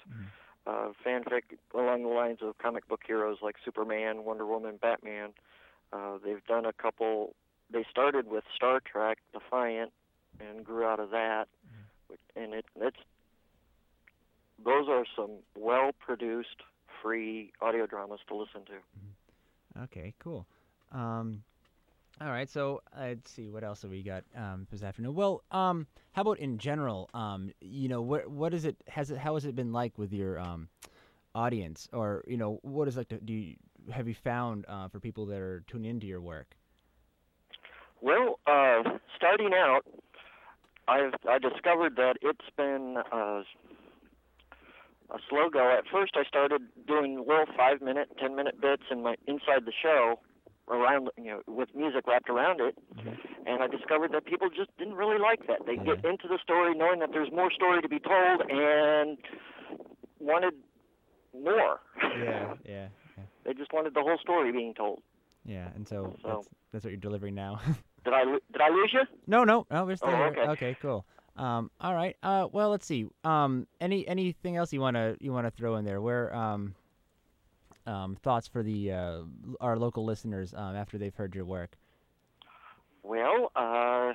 Uh, 0.66 0.90
fanfic 1.06 1.44
along 1.74 2.04
the 2.04 2.10
lines 2.10 2.40
of 2.42 2.58
comic 2.58 2.86
book 2.90 3.00
heroes 3.08 3.38
like 3.42 3.56
Superman, 3.64 4.26
Wonder 4.26 4.46
Woman, 4.46 4.78
Batman. 4.82 5.30
Uh, 5.94 6.18
they've 6.24 6.46
done 6.48 6.66
a 6.66 6.74
couple. 6.74 7.34
They 7.72 7.86
started 7.90 8.28
with 8.30 8.44
Star 8.56 8.80
Trek, 8.80 9.18
Defiant, 9.34 9.92
and 10.40 10.64
grew 10.66 10.86
out 10.86 11.00
of 11.00 11.10
that. 11.12 11.48
Which- 12.08 12.20
And 12.36 12.54
it 12.54 12.66
it's 12.76 12.98
those 14.64 14.88
are 14.90 15.06
some 15.16 15.32
well-produced, 15.56 16.62
free 17.02 17.52
audio 17.62 17.86
dramas 17.86 18.20
to 18.28 18.36
listen 18.36 18.62
to. 18.66 19.82
Okay. 19.84 20.14
Cool. 20.20 20.48
Um, 20.92 21.44
all 22.20 22.30
right. 22.30 22.50
So 22.50 22.82
let's 22.98 23.30
see 23.30 23.50
what 23.50 23.64
else 23.64 23.84
have 23.84 23.92
we 23.92 24.02
got 24.02 24.24
um, 24.36 24.66
this 24.72 24.82
afternoon. 24.82 25.14
Well, 25.14 25.44
um, 25.52 25.86
how 26.14 26.24
about 26.24 26.40
in 26.40 26.58
general? 26.58 27.10
Um, 27.14 27.52
you 27.62 27.88
know, 27.88 28.02
what 28.02 28.28
what 28.30 28.54
is 28.56 28.66
it? 28.66 28.76
Has 28.88 29.12
it? 29.12 29.20
How 29.20 29.36
has 29.36 29.46
it 29.46 29.56
been 29.56 29.72
like 29.72 29.98
with 30.00 30.12
your 30.12 30.40
um, 30.40 30.68
audience, 31.36 31.88
or 31.94 32.24
you 32.28 32.38
know, 32.38 32.60
what 32.64 32.88
is 32.88 32.98
like? 32.98 33.10
To, 33.10 33.18
do 33.18 33.34
you 33.34 33.56
have 33.92 34.08
you 34.08 34.16
found 34.24 34.66
uh, 34.68 34.88
for 34.90 35.00
people 35.00 35.26
that 35.28 35.40
are 35.40 35.64
tuning 35.70 35.90
into 35.90 36.08
your 36.08 36.22
work? 36.22 36.56
Well, 38.02 38.40
uh, 38.46 38.84
starting 39.16 39.52
out, 39.54 39.82
I've 40.88 41.14
I 41.28 41.40
discovered 41.40 41.96
that 41.96 42.16
it's 42.22 42.50
been 42.56 42.98
uh, 43.12 43.42
a 45.10 45.20
slow 45.30 45.50
go. 45.50 45.76
At 45.76 45.86
first, 45.92 46.14
I 46.16 46.24
started 46.24 46.62
doing 46.88 47.18
little 47.20 47.46
five-minute, 47.58 48.18
ten-minute 48.20 48.62
bits 48.62 48.84
in 48.92 49.04
my 49.04 49.16
inside 49.28 49.66
the 49.66 49.74
show, 49.82 50.20
around 50.70 51.10
you 51.18 51.32
know 51.32 51.42
with 51.48 51.70
music 51.76 52.06
wrapped 52.08 52.30
around 52.30 52.62
it, 52.62 52.78
and 53.46 53.64
I 53.64 53.68
discovered 53.68 54.12
that 54.14 54.26
people 54.26 54.50
just 54.50 54.70
didn't 54.78 54.96
really 54.96 55.20
like 55.20 55.48
that. 55.48 55.66
They 55.66 55.76
get 55.76 56.06
into 56.06 56.28
the 56.28 56.40
story 56.44 56.76
knowing 56.76 57.00
that 57.00 57.10
there's 57.12 57.32
more 57.32 57.52
story 57.52 57.82
to 57.82 57.90
be 57.90 58.00
told 58.00 58.42
and 58.50 59.18
wanted 60.20 60.54
more. 61.34 61.80
Yeah. 62.24 62.54
Yeah. 62.66 62.88
They 63.48 63.54
just 63.54 63.74
wanted 63.74 63.96
the 63.96 64.02
whole 64.02 64.18
story 64.20 64.52
being 64.52 64.76
told. 64.76 65.02
Yeah. 65.46 65.70
And 65.74 65.88
so, 65.88 66.16
So- 66.22 66.28
that's 66.28 66.50
that's 66.72 66.84
what 66.84 66.92
you're 66.92 67.00
delivering 67.00 67.34
now. 67.34 67.60
Did 68.06 68.14
I 68.14 68.24
did 68.24 68.62
I 68.62 68.70
lose 68.70 68.92
you? 68.94 69.02
No, 69.26 69.44
no, 69.44 69.66
no. 69.72 69.84
We're 69.86 69.96
still 69.98 70.10
Oh, 70.10 70.16
here. 70.16 70.28
okay. 70.28 70.42
Okay, 70.52 70.78
cool. 70.82 71.06
Um, 71.36 71.70
all 71.82 71.94
right. 71.94 72.16
Uh, 72.24 72.48
well, 72.52 72.70
let's 72.70 72.86
see. 72.86 73.06
Um, 73.26 73.68
any 73.82 74.08
anything 74.08 74.56
else 74.56 74.72
you 74.72 74.80
wanna 74.80 75.16
you 75.20 75.34
wanna 75.34 75.52
throw 75.52 75.76
in 75.76 75.84
there? 75.84 76.00
Where 76.00 76.34
um, 76.34 76.74
um, 77.86 78.16
thoughts 78.24 78.48
for 78.48 78.64
the 78.64 78.92
uh, 78.94 79.22
our 79.60 79.78
local 79.78 80.06
listeners 80.06 80.54
um, 80.54 80.76
after 80.76 80.98
they've 80.98 81.14
heard 81.16 81.36
your 81.36 81.44
work. 81.46 81.76
Well, 83.04 83.52
uh, 83.58 84.14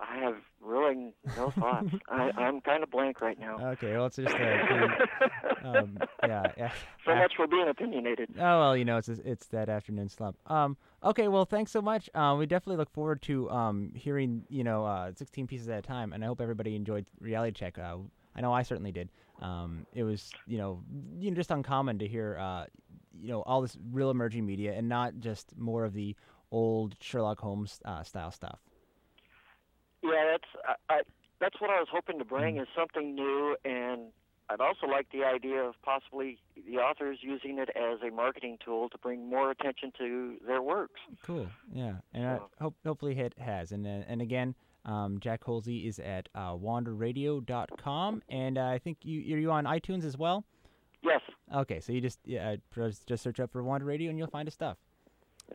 I 0.00 0.18
have 0.20 0.36
really 0.62 1.12
no 1.36 1.50
thoughts. 1.50 1.90
I, 2.08 2.30
I'm 2.36 2.60
kind 2.60 2.82
of 2.82 2.90
blank 2.90 3.20
right 3.20 3.38
now. 3.38 3.58
Okay, 3.72 3.96
well, 3.96 4.06
it's 4.06 4.16
just 4.16 4.34
uh, 4.34 5.68
um, 5.68 5.98
yeah. 6.22 6.52
yeah. 6.56 6.72
so 7.04 7.14
much 7.14 7.32
for 7.36 7.46
being 7.46 7.68
opinionated. 7.68 8.30
Oh 8.38 8.60
well, 8.60 8.76
you 8.76 8.84
know 8.84 8.98
it's 8.98 9.08
it's 9.08 9.46
that 9.48 9.68
afternoon 9.68 10.08
slump. 10.08 10.36
Um, 10.50 10.76
okay, 11.04 11.28
well, 11.28 11.44
thanks 11.44 11.70
so 11.70 11.82
much. 11.82 12.08
Um, 12.14 12.38
we 12.38 12.46
definitely 12.46 12.76
look 12.76 12.90
forward 12.90 13.22
to 13.22 13.50
um 13.50 13.92
hearing 13.94 14.44
you 14.48 14.64
know 14.64 14.84
uh 14.84 15.12
16 15.14 15.46
pieces 15.46 15.68
at 15.68 15.78
a 15.78 15.82
time, 15.82 16.12
and 16.12 16.24
I 16.24 16.26
hope 16.26 16.40
everybody 16.40 16.76
enjoyed 16.76 17.06
Reality 17.20 17.52
Check. 17.52 17.78
Uh, 17.78 17.98
I 18.34 18.40
know 18.40 18.52
I 18.52 18.62
certainly 18.62 18.92
did. 18.92 19.10
Um, 19.40 19.86
it 19.94 20.04
was 20.04 20.30
you 20.46 20.58
know 20.58 20.82
you 21.18 21.30
know 21.30 21.36
just 21.36 21.50
uncommon 21.50 21.98
to 21.98 22.06
hear 22.08 22.38
uh 22.38 22.64
you 23.20 23.28
know 23.28 23.42
all 23.42 23.60
this 23.60 23.76
real 23.92 24.10
emerging 24.10 24.46
media 24.46 24.72
and 24.72 24.88
not 24.88 25.18
just 25.20 25.56
more 25.58 25.84
of 25.84 25.92
the 25.92 26.16
old 26.50 26.96
Sherlock 27.00 27.40
Holmes 27.40 27.80
uh, 27.84 28.02
style 28.02 28.30
stuff. 28.30 28.60
Yeah, 30.02 30.32
that's 30.32 30.78
I, 30.88 30.94
I, 30.94 31.00
that's 31.40 31.60
what 31.60 31.70
I 31.70 31.78
was 31.78 31.88
hoping 31.90 32.18
to 32.18 32.24
bring 32.24 32.58
is 32.58 32.68
something 32.76 33.14
new, 33.14 33.56
and 33.64 34.12
I'd 34.48 34.60
also 34.60 34.86
like 34.86 35.06
the 35.12 35.24
idea 35.24 35.62
of 35.62 35.74
possibly 35.82 36.38
the 36.54 36.76
authors 36.78 37.18
using 37.22 37.58
it 37.58 37.70
as 37.76 37.98
a 38.06 38.14
marketing 38.14 38.58
tool 38.64 38.88
to 38.90 38.98
bring 38.98 39.28
more 39.28 39.50
attention 39.50 39.92
to 39.98 40.36
their 40.46 40.62
works. 40.62 41.00
Cool. 41.24 41.48
Yeah, 41.72 41.94
and 42.12 42.26
I 42.26 42.38
hope 42.60 42.74
hopefully 42.84 43.18
it 43.18 43.34
has. 43.38 43.72
And 43.72 43.86
uh, 43.86 44.04
and 44.08 44.20
again, 44.20 44.54
um, 44.84 45.18
Jack 45.20 45.44
Holsey 45.44 45.86
is 45.86 45.98
at 45.98 46.28
uh, 46.34 46.52
wanderradio.com, 46.54 48.22
and 48.28 48.58
uh, 48.58 48.62
I 48.66 48.78
think 48.78 48.98
you 49.02 49.34
are 49.34 49.38
you 49.38 49.50
on 49.50 49.64
iTunes 49.64 50.04
as 50.04 50.16
well. 50.18 50.44
Yes, 51.04 51.20
Okay, 51.54 51.80
so 51.80 51.92
you 51.92 52.00
just 52.00 52.18
yeah 52.24 52.56
just 52.74 53.06
just 53.06 53.22
search 53.22 53.40
up 53.40 53.50
for 53.52 53.62
Wander 53.62 53.84
Radio 53.86 54.08
and 54.08 54.18
you'll 54.18 54.28
find 54.28 54.46
his 54.46 54.54
stuff. 54.54 54.78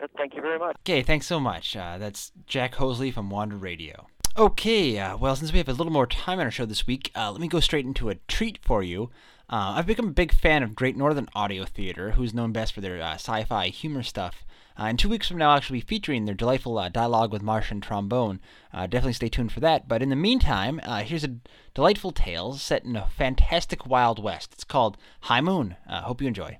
uh, 0.02 0.08
thank 0.18 0.36
you 0.36 0.42
very 0.42 0.60
much. 0.60 0.76
Okay, 0.82 1.02
thanks 1.02 1.26
so 1.26 1.40
much. 1.40 1.76
Uh, 1.76 1.98
that's 1.98 2.32
Jack 2.46 2.76
Hosley 2.76 3.14
from 3.14 3.30
Wander 3.30 3.56
Radio. 3.56 4.08
Okay, 4.38 5.00
uh, 5.00 5.18
well, 5.18 5.36
since 5.36 5.52
we 5.52 5.58
have 5.58 5.68
a 5.68 5.74
little 5.74 5.92
more 5.92 6.06
time 6.06 6.38
on 6.38 6.46
our 6.46 6.52
show 6.52 6.68
this 6.68 6.86
week, 6.86 7.10
uh, 7.16 7.32
let 7.32 7.42
me 7.42 7.48
go 7.48 7.60
straight 7.60 7.88
into 7.88 8.10
a 8.10 8.20
treat 8.28 8.60
for 8.62 8.84
you. 8.84 9.10
Uh, 9.50 9.74
I've 9.76 9.88
become 9.88 10.10
a 10.10 10.12
big 10.12 10.32
fan 10.32 10.62
of 10.62 10.76
Great 10.76 10.96
Northern 10.96 11.28
Audio 11.34 11.66
Theater, 11.66 12.12
who's 12.12 12.36
known 12.36 12.52
best 12.52 12.74
for 12.74 12.82
their 12.82 13.02
uh, 13.02 13.16
sci 13.16 13.46
fi 13.46 13.70
humor 13.70 14.04
stuff. 14.04 14.46
Uh, 14.78 14.84
and 14.84 15.00
two 15.00 15.10
weeks 15.10 15.28
from 15.28 15.38
now, 15.38 15.50
I'll 15.50 15.58
actually 15.58 15.80
be 15.80 15.88
featuring 15.88 16.26
their 16.26 16.36
delightful 16.36 16.78
uh, 16.78 16.88
dialogue 16.88 17.32
with 17.32 17.42
Martian 17.42 17.82
trombone. 17.82 18.40
Definitely 18.72 19.14
stay 19.14 19.30
tuned 19.30 19.54
for 19.54 19.60
that. 19.62 19.88
But 19.88 20.04
in 20.04 20.10
the 20.10 20.16
meantime, 20.16 20.82
here's 21.04 21.24
a 21.24 21.38
delightful 21.74 22.12
tale 22.12 22.54
set 22.54 22.86
in 22.86 22.96
a 22.96 23.08
fantastic 23.08 23.88
Wild 23.88 24.22
West. 24.22 24.54
It's 24.54 24.64
called 24.64 24.98
High 25.22 25.42
Moon. 25.42 25.78
Hope 25.90 26.22
you 26.22 26.28
enjoy. 26.28 26.60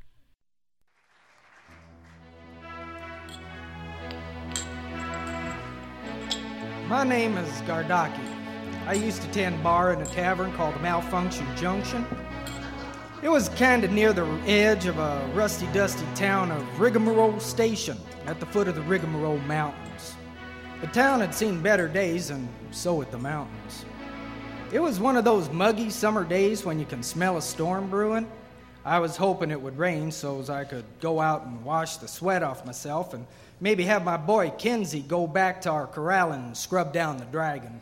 My 6.88 7.04
name 7.04 7.36
is 7.38 7.50
Gardaki. 7.64 8.24
I 8.86 8.94
used 8.94 9.22
to 9.22 9.28
tend 9.32 9.62
bar 9.62 9.92
in 9.92 10.02
a 10.02 10.06
tavern 10.06 10.54
called 10.54 10.82
Malfunction 10.82 11.46
Junction. 11.58 12.06
It 13.22 13.28
was 13.28 13.50
kind 13.50 13.84
of 13.84 13.92
near 13.92 14.14
the 14.14 14.26
edge 14.48 14.86
of 14.86 14.98
a 14.98 15.30
rusty, 15.34 15.68
dusty 15.74 16.06
town 16.16 16.50
of 16.50 16.80
Rigmarole 16.80 17.42
Station 17.42 17.98
at 18.26 18.40
the 18.40 18.46
foot 18.46 18.70
of 18.70 18.76
the 18.76 18.82
Rigmarole 18.84 19.40
Mountains. 19.40 20.16
The 20.80 20.88
town 20.88 21.20
had 21.20 21.36
seen 21.36 21.62
better 21.62 21.90
days, 21.90 22.30
and 22.30 22.48
so 22.72 23.02
had 23.02 23.12
the 23.12 23.18
mountains. 23.18 23.84
It 24.72 24.80
was 24.80 24.98
one 24.98 25.18
of 25.18 25.26
those 25.26 25.50
muggy 25.50 25.90
summer 25.90 26.24
days 26.24 26.64
when 26.64 26.80
you 26.80 26.86
can 26.86 27.04
smell 27.04 27.36
a 27.36 27.42
storm 27.42 27.90
brewing. 27.90 28.32
I 28.86 29.00
was 29.00 29.18
hoping 29.18 29.52
it 29.52 29.62
would 29.62 29.78
rain 29.78 30.10
so 30.10 30.40
as 30.40 30.50
I 30.50 30.64
could 30.64 30.86
go 31.02 31.20
out 31.20 31.46
and 31.46 31.66
wash 31.66 31.98
the 31.98 32.08
sweat 32.08 32.44
off 32.44 32.66
myself 32.66 33.14
and 33.14 33.28
maybe 33.60 33.84
have 33.84 34.04
my 34.04 34.18
boy 34.18 34.52
Kenzie 34.58 35.02
go 35.02 35.28
back 35.28 35.62
to 35.62 35.72
our 35.72 35.88
corral 35.88 36.32
and 36.32 36.56
scrub 36.56 36.94
down 36.94 37.18
the 37.18 37.26
dragon. 37.26 37.82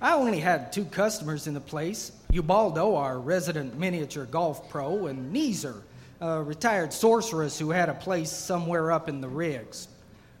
I 0.00 0.14
only 0.14 0.40
had 0.40 0.72
two 0.72 0.84
customers 0.86 1.46
in 1.46 1.54
the 1.54 1.60
place 1.60 2.12
Ubaldo, 2.32 2.94
our 2.94 3.18
resident 3.18 3.78
miniature 3.78 4.24
golf 4.24 4.70
pro, 4.70 5.06
and 5.06 5.34
Neezer, 5.34 5.82
a 6.20 6.42
retired 6.42 6.92
sorceress 6.92 7.58
who 7.58 7.70
had 7.70 7.88
a 7.88 7.94
place 7.94 8.30
somewhere 8.30 8.92
up 8.92 9.08
in 9.08 9.20
the 9.20 9.28
rigs. 9.28 9.88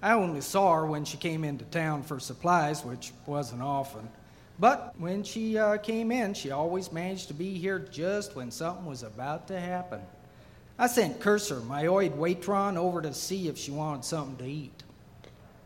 I 0.02 0.12
only 0.12 0.40
saw 0.40 0.74
her 0.74 0.86
when 0.86 1.04
she 1.04 1.16
came 1.18 1.44
into 1.44 1.64
town 1.66 2.02
for 2.02 2.20
supplies, 2.20 2.84
which 2.84 3.12
wasn't 3.26 3.62
often. 3.62 4.08
But 4.58 4.94
when 4.98 5.22
she 5.24 5.58
uh, 5.58 5.78
came 5.78 6.12
in, 6.12 6.34
she 6.34 6.50
always 6.50 6.92
managed 6.92 7.28
to 7.28 7.34
be 7.34 7.58
here 7.58 7.78
just 7.78 8.36
when 8.36 8.50
something 8.50 8.86
was 8.86 9.02
about 9.02 9.48
to 9.48 9.58
happen. 9.58 10.00
I 10.80 10.86
sent 10.86 11.20
Cursor, 11.20 11.60
my 11.60 11.84
oid 11.84 12.16
Waitron, 12.16 12.78
over 12.78 13.02
to 13.02 13.12
see 13.12 13.48
if 13.48 13.58
she 13.58 13.70
wanted 13.70 14.02
something 14.02 14.38
to 14.38 14.50
eat. 14.50 14.82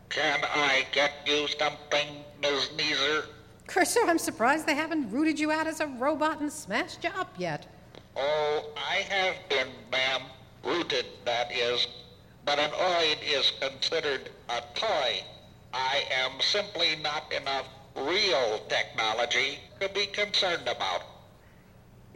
Can 0.09 0.41
I 0.43 0.83
get 0.91 1.13
you 1.25 1.47
something, 1.57 2.07
Ms. 2.41 2.71
Neezer? 2.75 3.23
Cursor, 3.65 4.01
I'm 4.05 4.19
surprised 4.19 4.67
they 4.67 4.75
haven't 4.75 5.09
rooted 5.09 5.39
you 5.39 5.51
out 5.51 5.67
as 5.67 5.79
a 5.79 5.87
robot 5.87 6.41
and 6.41 6.51
smashed 6.51 7.05
you 7.05 7.11
up 7.11 7.33
yet. 7.37 7.65
Oh, 8.17 8.65
I 8.75 8.95
have 8.95 9.35
been, 9.47 9.69
ma'am. 9.89 10.23
Rooted, 10.65 11.05
that 11.23 11.49
is. 11.49 11.87
But 12.43 12.59
an 12.59 12.71
oid 12.71 13.17
is 13.23 13.53
considered 13.61 14.31
a 14.49 14.61
toy. 14.73 15.23
I 15.73 16.03
am 16.11 16.41
simply 16.41 16.97
not 17.01 17.31
enough 17.31 17.69
real 17.95 18.59
technology 18.67 19.59
to 19.79 19.87
be 19.87 20.07
concerned 20.07 20.67
about. 20.67 21.03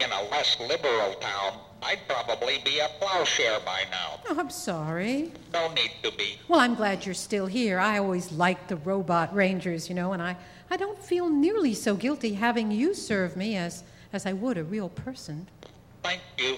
In 0.00 0.12
a 0.12 0.22
less 0.30 0.60
liberal 0.60 1.14
town, 1.14 1.60
I'd 1.82 2.06
probably 2.06 2.58
be 2.64 2.78
a 2.78 2.88
plowshare 3.00 3.58
by 3.64 3.84
now. 3.90 4.20
Oh, 4.28 4.38
I'm 4.38 4.50
sorry. 4.50 5.32
No 5.52 5.72
need 5.72 5.92
to 6.02 6.12
be. 6.12 6.38
Well, 6.48 6.60
I'm 6.60 6.74
glad 6.74 7.06
you're 7.06 7.14
still 7.14 7.46
here. 7.46 7.78
I 7.78 7.98
always 7.98 8.32
liked 8.32 8.68
the 8.68 8.76
robot 8.76 9.34
rangers, 9.34 9.88
you 9.88 9.94
know, 9.94 10.12
and 10.12 10.22
I, 10.22 10.36
I 10.70 10.76
don't 10.76 11.02
feel 11.02 11.28
nearly 11.28 11.74
so 11.74 11.94
guilty 11.94 12.34
having 12.34 12.70
you 12.70 12.94
serve 12.94 13.36
me 13.36 13.56
as, 13.56 13.82
as 14.12 14.26
I 14.26 14.34
would 14.34 14.58
a 14.58 14.64
real 14.64 14.90
person. 14.90 15.48
Thank 16.02 16.20
you. 16.38 16.56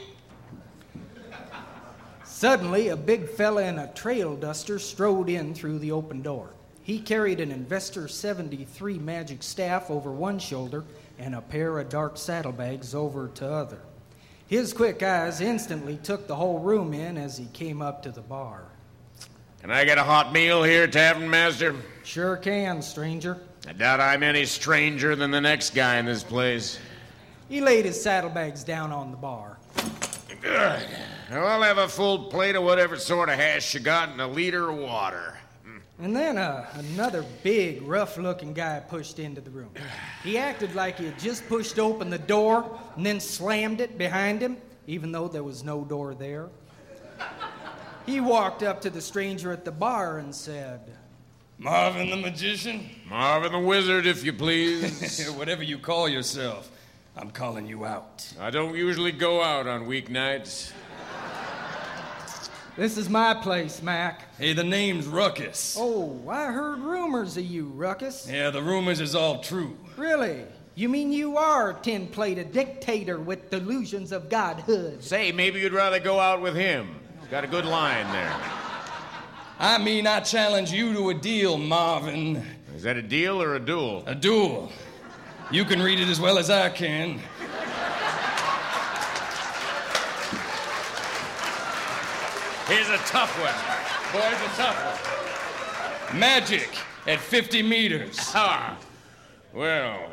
Suddenly, 2.24 2.88
a 2.88 2.96
big 2.96 3.28
fella 3.28 3.62
in 3.62 3.78
a 3.78 3.92
trail 3.92 4.34
duster 4.34 4.80
strode 4.80 5.28
in 5.28 5.54
through 5.54 5.78
the 5.78 5.92
open 5.92 6.22
door. 6.22 6.50
He 6.82 6.98
carried 6.98 7.38
an 7.38 7.52
Investor 7.52 8.08
73 8.08 8.98
magic 8.98 9.44
staff 9.44 9.88
over 9.90 10.10
one 10.10 10.40
shoulder 10.40 10.82
and 11.18 11.36
a 11.36 11.40
pair 11.40 11.78
of 11.78 11.88
dark 11.88 12.16
saddlebags 12.16 12.94
over 12.94 13.28
to 13.34 13.48
other. 13.48 13.78
His 14.52 14.74
quick 14.74 15.02
eyes 15.02 15.40
instantly 15.40 15.96
took 16.02 16.26
the 16.26 16.36
whole 16.36 16.58
room 16.58 16.92
in 16.92 17.16
as 17.16 17.38
he 17.38 17.46
came 17.54 17.80
up 17.80 18.02
to 18.02 18.10
the 18.10 18.20
bar. 18.20 18.64
Can 19.62 19.70
I 19.70 19.86
get 19.86 19.96
a 19.96 20.02
hot 20.02 20.30
meal 20.30 20.62
here, 20.62 20.86
Tavern 20.86 21.30
Master? 21.30 21.74
Sure 22.04 22.36
can, 22.36 22.82
stranger. 22.82 23.40
I 23.66 23.72
doubt 23.72 24.00
I'm 24.00 24.22
any 24.22 24.44
stranger 24.44 25.16
than 25.16 25.30
the 25.30 25.40
next 25.40 25.74
guy 25.74 25.96
in 25.96 26.04
this 26.04 26.22
place. 26.22 26.78
He 27.48 27.62
laid 27.62 27.86
his 27.86 27.98
saddlebags 27.98 28.62
down 28.62 28.92
on 28.92 29.10
the 29.10 29.16
bar. 29.16 29.56
Good. 30.42 30.82
I'll 31.30 31.62
have 31.62 31.78
a 31.78 31.88
full 31.88 32.24
plate 32.24 32.54
of 32.54 32.62
whatever 32.62 32.98
sort 32.98 33.30
of 33.30 33.36
hash 33.36 33.72
you 33.72 33.80
got 33.80 34.10
and 34.10 34.20
a 34.20 34.26
liter 34.26 34.68
of 34.68 34.76
water. 34.76 35.38
And 35.98 36.16
then 36.16 36.38
uh, 36.38 36.66
another 36.74 37.24
big, 37.42 37.82
rough 37.82 38.16
looking 38.16 38.54
guy 38.54 38.80
pushed 38.80 39.18
into 39.18 39.40
the 39.40 39.50
room. 39.50 39.70
He 40.24 40.38
acted 40.38 40.74
like 40.74 40.98
he 40.98 41.04
had 41.04 41.18
just 41.18 41.46
pushed 41.48 41.78
open 41.78 42.10
the 42.10 42.18
door 42.18 42.78
and 42.96 43.06
then 43.06 43.20
slammed 43.20 43.80
it 43.80 43.98
behind 43.98 44.40
him, 44.40 44.56
even 44.86 45.12
though 45.12 45.28
there 45.28 45.44
was 45.44 45.62
no 45.62 45.84
door 45.84 46.14
there. 46.14 46.48
He 48.06 48.20
walked 48.20 48.62
up 48.62 48.80
to 48.80 48.90
the 48.90 49.00
stranger 49.00 49.52
at 49.52 49.64
the 49.64 49.70
bar 49.70 50.18
and 50.18 50.34
said, 50.34 50.80
Marvin 51.58 52.10
the 52.10 52.16
magician? 52.16 52.88
Marvin 53.08 53.52
the 53.52 53.60
Wizard, 53.60 54.06
if 54.06 54.24
you 54.24 54.32
please. 54.32 55.28
Whatever 55.36 55.62
you 55.62 55.78
call 55.78 56.08
yourself, 56.08 56.68
I'm 57.16 57.30
calling 57.30 57.68
you 57.68 57.84
out. 57.84 58.26
I 58.40 58.50
don't 58.50 58.74
usually 58.74 59.12
go 59.12 59.40
out 59.40 59.68
on 59.68 59.86
weeknights. 59.86 60.72
This 62.74 62.96
is 62.96 63.10
my 63.10 63.34
place, 63.34 63.82
Mac. 63.82 64.34
Hey, 64.38 64.54
the 64.54 64.64
name's 64.64 65.06
Ruckus. 65.06 65.76
Oh, 65.78 66.18
I 66.26 66.46
heard 66.46 66.78
rumors 66.78 67.36
of 67.36 67.44
you, 67.44 67.66
Ruckus. 67.66 68.26
Yeah, 68.26 68.48
the 68.48 68.62
rumors 68.62 68.98
is 68.98 69.14
all 69.14 69.42
true. 69.42 69.76
Really? 69.98 70.44
You 70.74 70.88
mean 70.88 71.12
you 71.12 71.36
are 71.36 71.70
a 71.70 71.74
tin 71.74 72.06
plated 72.06 72.50
dictator 72.50 73.18
with 73.18 73.50
delusions 73.50 74.10
of 74.10 74.30
godhood? 74.30 75.04
Say, 75.04 75.32
maybe 75.32 75.60
you'd 75.60 75.74
rather 75.74 76.00
go 76.00 76.18
out 76.18 76.40
with 76.40 76.54
him. 76.54 76.98
He's 77.20 77.28
got 77.28 77.44
a 77.44 77.46
good 77.46 77.66
line 77.66 78.10
there. 78.10 78.34
I 79.58 79.76
mean, 79.76 80.06
I 80.06 80.20
challenge 80.20 80.72
you 80.72 80.94
to 80.94 81.10
a 81.10 81.14
deal, 81.14 81.58
Marvin. 81.58 82.42
Is 82.74 82.84
that 82.84 82.96
a 82.96 83.02
deal 83.02 83.42
or 83.42 83.54
a 83.54 83.60
duel? 83.60 84.02
A 84.06 84.14
duel. 84.14 84.72
You 85.50 85.66
can 85.66 85.82
read 85.82 86.00
it 86.00 86.08
as 86.08 86.18
well 86.18 86.38
as 86.38 86.48
I 86.48 86.70
can. 86.70 87.20
Here's 92.72 92.88
a 92.88 92.96
tough 93.04 93.38
one. 93.38 93.52
Boys, 94.14 94.32
it's 94.32 94.54
a 94.54 94.62
tough 94.62 96.08
one. 96.10 96.18
Magic 96.18 96.70
at 97.06 97.18
50 97.18 97.62
meters. 97.62 98.18
Ah. 98.34 98.78
Well, 99.52 100.10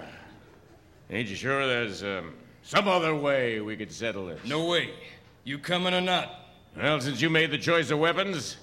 ain't 1.09 1.29
you 1.29 1.37
sure 1.37 1.65
there's 1.65 2.03
um, 2.03 2.33
Some 2.63 2.89
other 2.89 3.15
way 3.15 3.61
we 3.61 3.77
could 3.77 3.93
settle 3.93 4.25
this. 4.25 4.41
No 4.43 4.65
way. 4.65 4.89
You 5.45 5.57
coming 5.57 5.93
or 5.93 6.01
not? 6.01 6.49
Well, 6.75 6.99
since 6.99 7.21
you 7.21 7.29
made 7.29 7.51
the 7.51 7.57
choice 7.57 7.91
of 7.91 7.99
weapons, 7.99 8.57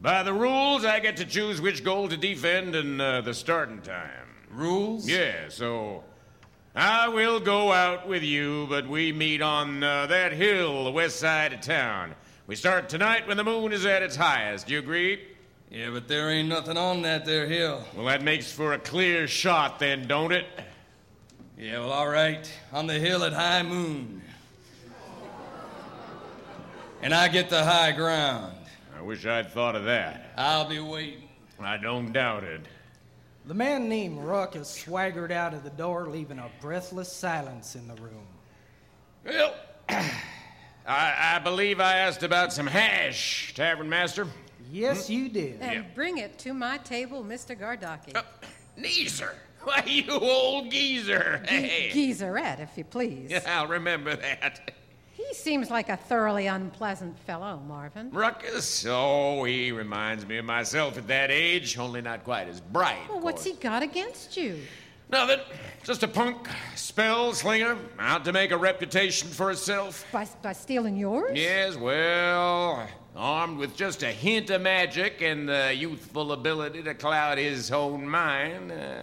by 0.00 0.22
the 0.22 0.32
rules, 0.32 0.84
I 0.84 1.00
get 1.00 1.16
to 1.16 1.24
choose 1.24 1.60
which 1.60 1.82
goal 1.82 2.08
to 2.08 2.16
defend 2.16 2.76
and 2.76 3.02
uh, 3.02 3.20
the 3.22 3.34
starting 3.34 3.82
time. 3.82 4.28
Rules? 4.52 5.08
Yeah, 5.08 5.48
so 5.48 6.04
I 6.76 7.08
will 7.08 7.40
go 7.40 7.72
out 7.72 8.06
with 8.06 8.22
you, 8.22 8.68
but 8.68 8.88
we 8.88 9.10
meet 9.12 9.42
on 9.42 9.82
uh, 9.82 10.06
that 10.06 10.32
hill, 10.34 10.84
the 10.84 10.92
west 10.92 11.16
side 11.16 11.52
of 11.52 11.60
town. 11.60 12.14
We 12.50 12.56
start 12.56 12.88
tonight 12.88 13.28
when 13.28 13.36
the 13.36 13.44
moon 13.44 13.72
is 13.72 13.86
at 13.86 14.02
its 14.02 14.16
highest. 14.16 14.66
Do 14.66 14.72
you 14.72 14.80
agree? 14.80 15.20
Yeah, 15.70 15.90
but 15.90 16.08
there 16.08 16.30
ain't 16.30 16.48
nothing 16.48 16.76
on 16.76 17.02
that 17.02 17.24
there 17.24 17.46
hill. 17.46 17.84
Well, 17.94 18.06
that 18.06 18.24
makes 18.24 18.50
for 18.50 18.72
a 18.72 18.78
clear 18.80 19.28
shot, 19.28 19.78
then, 19.78 20.08
don't 20.08 20.32
it? 20.32 20.46
Yeah, 21.56 21.78
well, 21.78 21.92
all 21.92 22.08
right. 22.08 22.52
On 22.72 22.88
the 22.88 22.98
hill 22.98 23.22
at 23.22 23.32
high 23.32 23.62
moon. 23.62 24.20
And 27.00 27.14
I 27.14 27.28
get 27.28 27.50
the 27.50 27.62
high 27.62 27.92
ground. 27.92 28.56
I 28.98 29.02
wish 29.02 29.24
I'd 29.26 29.52
thought 29.52 29.76
of 29.76 29.84
that. 29.84 30.32
I'll 30.36 30.68
be 30.68 30.80
waiting. 30.80 31.28
I 31.60 31.76
don't 31.76 32.12
doubt 32.12 32.42
it. 32.42 32.62
The 33.46 33.54
man 33.54 33.88
named 33.88 34.18
Ruckus 34.18 34.68
swaggered 34.68 35.30
out 35.30 35.54
of 35.54 35.62
the 35.62 35.70
door, 35.70 36.08
leaving 36.08 36.40
a 36.40 36.50
breathless 36.60 37.12
silence 37.12 37.76
in 37.76 37.86
the 37.86 37.94
room. 37.94 38.26
Well, 39.24 39.54
I, 40.90 41.36
I 41.36 41.38
believe 41.38 41.78
I 41.78 41.98
asked 41.98 42.24
about 42.24 42.52
some 42.52 42.66
hash, 42.66 43.54
Tavern 43.54 43.88
Master. 43.88 44.26
Yes, 44.72 45.08
you 45.08 45.28
did. 45.28 45.60
And 45.60 45.84
bring 45.94 46.18
it 46.18 46.36
to 46.40 46.52
my 46.52 46.78
table, 46.78 47.22
Mr. 47.22 47.56
Gardaki. 47.56 48.16
Uh, 48.16 48.22
Neezer! 48.76 49.34
Why, 49.62 49.84
you 49.86 50.10
old 50.10 50.72
geezer! 50.72 51.44
Hey! 51.46 51.90
Geezerette, 51.92 52.58
if 52.58 52.76
you 52.76 52.82
please. 52.82 53.30
Yeah, 53.30 53.42
I'll 53.46 53.68
remember 53.68 54.16
that. 54.16 54.72
He 55.12 55.32
seems 55.32 55.70
like 55.70 55.90
a 55.90 55.96
thoroughly 55.96 56.48
unpleasant 56.48 57.16
fellow, 57.20 57.62
Marvin. 57.68 58.10
Ruckus? 58.10 58.84
Oh, 58.88 59.44
he 59.44 59.70
reminds 59.70 60.26
me 60.26 60.38
of 60.38 60.44
myself 60.44 60.98
at 60.98 61.06
that 61.06 61.30
age, 61.30 61.78
only 61.78 62.00
not 62.00 62.24
quite 62.24 62.48
as 62.48 62.60
bright. 62.60 62.98
Well, 63.08 63.18
of 63.18 63.22
what's 63.24 63.44
he 63.44 63.50
course. 63.52 63.62
got 63.62 63.82
against 63.84 64.36
you? 64.36 64.58
Nothing. 65.10 65.40
Just 65.82 66.02
a 66.02 66.08
punk, 66.08 66.48
spell 66.76 67.32
slinger, 67.32 67.76
out 67.98 68.24
to 68.26 68.32
make 68.32 68.50
a 68.50 68.56
reputation 68.56 69.28
for 69.28 69.48
himself. 69.48 70.04
By, 70.12 70.28
by 70.42 70.52
stealing 70.52 70.96
yours? 70.96 71.32
Yes, 71.34 71.74
well, 71.76 72.86
armed 73.16 73.58
with 73.58 73.76
just 73.76 74.02
a 74.02 74.12
hint 74.12 74.50
of 74.50 74.60
magic 74.60 75.22
and 75.22 75.48
the 75.48 75.74
youthful 75.74 76.32
ability 76.32 76.82
to 76.82 76.94
cloud 76.94 77.38
his 77.38 77.72
own 77.72 78.06
mind. 78.06 78.70
Uh, 78.70 79.02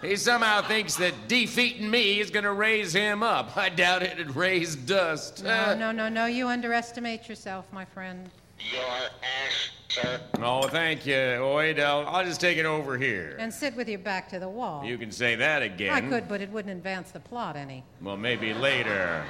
he 0.00 0.16
somehow 0.16 0.62
thinks 0.62 0.96
that 0.96 1.12
defeating 1.28 1.90
me 1.90 2.20
is 2.20 2.30
going 2.30 2.44
to 2.44 2.52
raise 2.52 2.92
him 2.92 3.22
up. 3.22 3.56
I 3.56 3.68
doubt 3.68 4.02
it'd 4.02 4.34
raise 4.34 4.76
dust. 4.76 5.44
No, 5.44 5.74
no, 5.74 5.92
no, 5.92 6.08
no. 6.08 6.26
You 6.26 6.48
underestimate 6.48 7.28
yourself, 7.28 7.66
my 7.72 7.84
friend. 7.84 8.30
Your 8.72 8.82
ass, 8.82 9.70
sir. 9.88 10.20
Oh, 10.40 10.68
thank 10.68 11.06
you, 11.06 11.14
Oid. 11.14 11.80
I'll, 11.80 12.06
I'll 12.06 12.24
just 12.24 12.40
take 12.40 12.58
it 12.58 12.66
over 12.66 12.98
here. 12.98 13.36
And 13.38 13.52
sit 13.52 13.74
with 13.76 13.88
your 13.88 13.98
back 13.98 14.28
to 14.30 14.38
the 14.38 14.48
wall. 14.48 14.84
You 14.84 14.98
can 14.98 15.10
say 15.10 15.34
that 15.36 15.62
again. 15.62 15.92
I 15.92 16.00
could, 16.00 16.28
but 16.28 16.40
it 16.40 16.50
wouldn't 16.50 16.74
advance 16.76 17.10
the 17.10 17.20
plot 17.20 17.56
any. 17.56 17.84
Well, 18.02 18.16
maybe 18.16 18.52
later. 18.54 19.24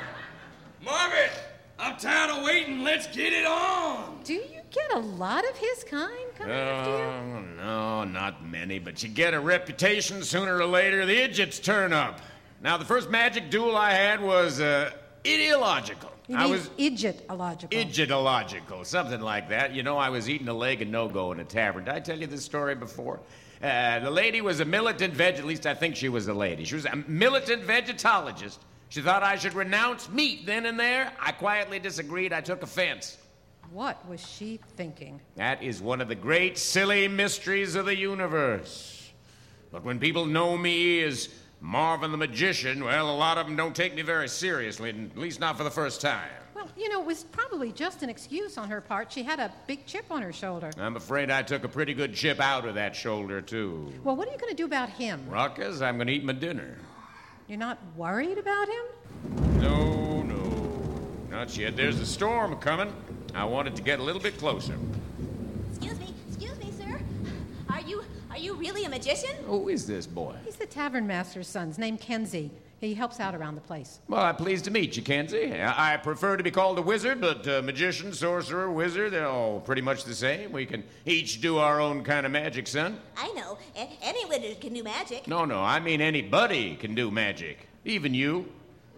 Marvin! 0.85 1.31
I'm 1.79 1.97
tired 1.97 2.31
of 2.31 2.45
waiting. 2.45 2.83
Let's 2.83 3.07
get 3.07 3.33
it 3.33 3.47
on! 3.47 4.21
Do 4.25 4.35
you 4.35 4.61
get 4.71 4.93
a 4.95 4.99
lot 4.99 5.49
of 5.49 5.57
his 5.57 5.85
kind 5.85 6.35
coming 6.37 6.53
after 6.55 6.91
you? 6.91 6.97
Oh, 6.97 7.41
no, 7.57 8.05
not 8.05 8.45
many, 8.45 8.79
but 8.81 9.03
you 9.03 9.09
get 9.09 9.33
a 9.33 9.41
reputation 9.41 10.23
sooner 10.25 10.57
or 10.57 10.67
later, 10.67 11.07
the 11.07 11.23
idiots 11.23 11.61
turn 11.61 11.93
up. 11.93 12.21
Now, 12.61 12.77
the 12.77 12.85
first 12.85 13.11
magic 13.11 13.51
duel 13.51 13.77
I 13.77 13.93
had 13.93 14.21
was 14.21 14.61
uh, 14.61 14.91
ideological. 15.25 16.11
You 16.29 16.37
I 16.37 16.43
mean 16.43 16.53
was 16.53 16.69
idiotilogical. 16.79 17.71
idiotilogical, 17.71 18.85
something 18.85 19.21
like 19.21 19.49
that. 19.49 19.75
You 19.75 19.83
know, 19.83 19.97
I 19.97 20.11
was 20.11 20.29
eating 20.29 20.49
a 20.49 20.55
leg 20.55 20.83
of 20.83 20.89
no-go 20.89 21.33
in 21.33 21.41
a 21.41 21.45
tavern. 21.45 21.85
Did 21.85 21.95
I 21.95 22.01
tell 22.01 22.19
you 22.19 22.27
this 22.27 22.45
story 22.45 22.75
before? 22.75 23.21
Uh, 23.63 24.01
the 24.01 24.11
lady 24.11 24.43
was 24.43 24.61
a 24.61 24.65
militant 24.67 25.15
veg. 25.15 25.37
At 25.37 25.47
least 25.47 25.67
I 25.67 25.73
think 25.75 25.97
she 25.97 26.11
was 26.11 26.29
a 26.29 26.35
lady. 26.35 26.65
She 26.65 26.75
was 26.75 26.85
a 26.85 26.97
militant 27.09 27.63
vegetologist. 27.63 28.59
She 28.91 29.01
thought 29.01 29.23
I 29.23 29.37
should 29.37 29.55
renounce 29.55 30.11
meat 30.11 30.45
then 30.45 30.67
and 30.67 30.79
there. 30.79 31.13
I 31.19 31.33
quietly 31.33 31.79
disagreed. 31.79 32.33
I 32.35 32.43
took 32.43 32.63
offense. 32.63 33.17
What 33.71 34.07
was 34.07 34.27
she 34.27 34.61
thinking? 34.77 35.21
That 35.37 35.63
is 35.63 35.81
one 35.81 36.01
of 36.01 36.09
the 36.09 36.15
great 36.15 36.59
silly 36.59 37.09
mysteries 37.09 37.75
of 37.75 37.87
the 37.87 37.97
universe. 37.97 39.11
But 39.73 39.85
when 39.85 39.99
people 39.99 40.25
know 40.25 40.57
me 40.57 41.03
as 41.03 41.29
Marvin 41.61 42.13
the 42.13 42.17
Magician, 42.17 42.85
well, 42.85 43.11
a 43.11 43.17
lot 43.17 43.37
of 43.37 43.47
them 43.47 43.57
don't 43.57 43.75
take 43.75 43.95
me 43.95 44.03
very 44.03 44.29
seriously, 44.29 44.91
at 44.91 45.19
least 45.19 45.41
not 45.41 45.57
for 45.57 45.65
the 45.65 45.71
first 45.71 46.01
time. 46.01 46.29
Well, 46.55 46.69
you 46.77 46.89
know, 46.89 47.01
it 47.01 47.07
was 47.07 47.25
probably 47.25 47.73
just 47.73 48.03
an 48.03 48.11
excuse 48.11 48.59
on 48.59 48.69
her 48.71 48.81
part. 48.81 49.13
She 49.13 49.23
had 49.23 49.39
a 49.41 49.53
big 49.67 49.87
chip 49.87 50.05
on 50.11 50.23
her 50.23 50.33
shoulder. 50.33 50.71
I'm 50.79 50.97
afraid 50.97 51.31
I 51.31 51.43
took 51.43 51.65
a 51.65 51.69
pretty 51.69 51.95
good 51.95 52.15
chip 52.15 52.41
out 52.41 52.67
of 52.67 52.75
that 52.77 52.95
shoulder, 52.97 53.41
too. 53.41 53.93
Well, 54.05 54.17
what 54.17 54.29
are 54.29 54.33
you 54.33 54.39
going 54.39 54.51
to 54.51 54.57
do 54.57 54.65
about 54.65 54.89
him? 54.89 55.25
Ruckus, 55.29 55.81
I'm 55.81 55.97
going 55.97 56.07
to 56.09 56.13
eat 56.13 56.25
my 56.25 56.33
dinner. 56.33 56.77
You're 57.49 57.59
not 57.59 57.79
worried 57.97 58.39
about 58.39 58.69
him? 58.69 59.61
No, 59.61 60.23
no, 60.23 61.01
not 61.31 61.57
yet. 61.57 61.77
There's 61.77 61.99
a 61.99 62.07
storm 62.07 62.57
coming. 62.57 62.93
I 63.35 63.45
want 63.45 63.69
it 63.69 63.77
to 63.77 63.83
get 63.83 64.01
a 64.01 64.03
little 64.03 64.23
bit 64.23 64.39
closer. 64.39 64.75
Excuse 65.71 65.99
me, 66.01 66.15
excuse 66.29 66.59
me, 66.59 66.73
sir. 66.73 67.01
Are 67.71 67.81
you 67.81 68.03
are 68.39 68.41
you 68.41 68.55
really 68.55 68.85
a 68.85 68.89
magician? 68.89 69.35
Who 69.47 69.69
is 69.69 69.85
this 69.85 70.07
boy? 70.07 70.37
He's 70.45 70.55
the 70.55 70.67
tavern 70.67 71.09
master's 71.09 71.49
son, 71.49 71.69
His 71.69 71.79
named 71.79 72.01
Kenzie. 72.01 72.53
He 72.81 72.95
helps 72.95 73.19
out 73.19 73.35
around 73.35 73.57
the 73.57 73.61
place. 73.61 73.99
Well, 74.07 74.23
I'm 74.23 74.37
pleased 74.37 74.65
to 74.67 74.71
meet 74.71 74.97
you, 74.97 75.03
Kenzie. 75.03 75.53
I 75.61 75.95
I 75.95 75.97
prefer 75.97 76.37
to 76.37 76.45
be 76.45 76.53
called 76.53 76.79
a 76.79 76.83
wizard, 76.83 77.21
but 77.21 77.49
uh, 77.49 77.61
magician, 77.63 78.13
sorcerer, 78.13 78.71
wizard, 78.71 79.13
they're 79.13 79.27
all 79.27 79.59
pretty 79.59 79.83
much 79.83 80.05
the 80.05 80.15
same. 80.15 80.53
We 80.53 80.65
can 80.67 80.85
each 81.05 81.41
do 81.41 81.59
our 81.59 81.81
own 81.81 82.05
kind 82.05 82.25
of 82.25 82.31
magic, 82.31 82.69
son. 82.69 83.01
I 83.17 83.33
know. 83.33 83.59
A- 83.75 83.91
any 84.01 84.25
wizard 84.27 84.61
can 84.61 84.73
do 84.73 84.85
magic. 84.85 85.27
No, 85.27 85.45
no, 85.45 85.61
I 85.61 85.81
mean 85.81 86.01
anybody 86.01 86.77
can 86.77 86.95
do 86.95 87.11
magic. 87.11 87.67
Even 87.85 88.15
you. 88.15 88.47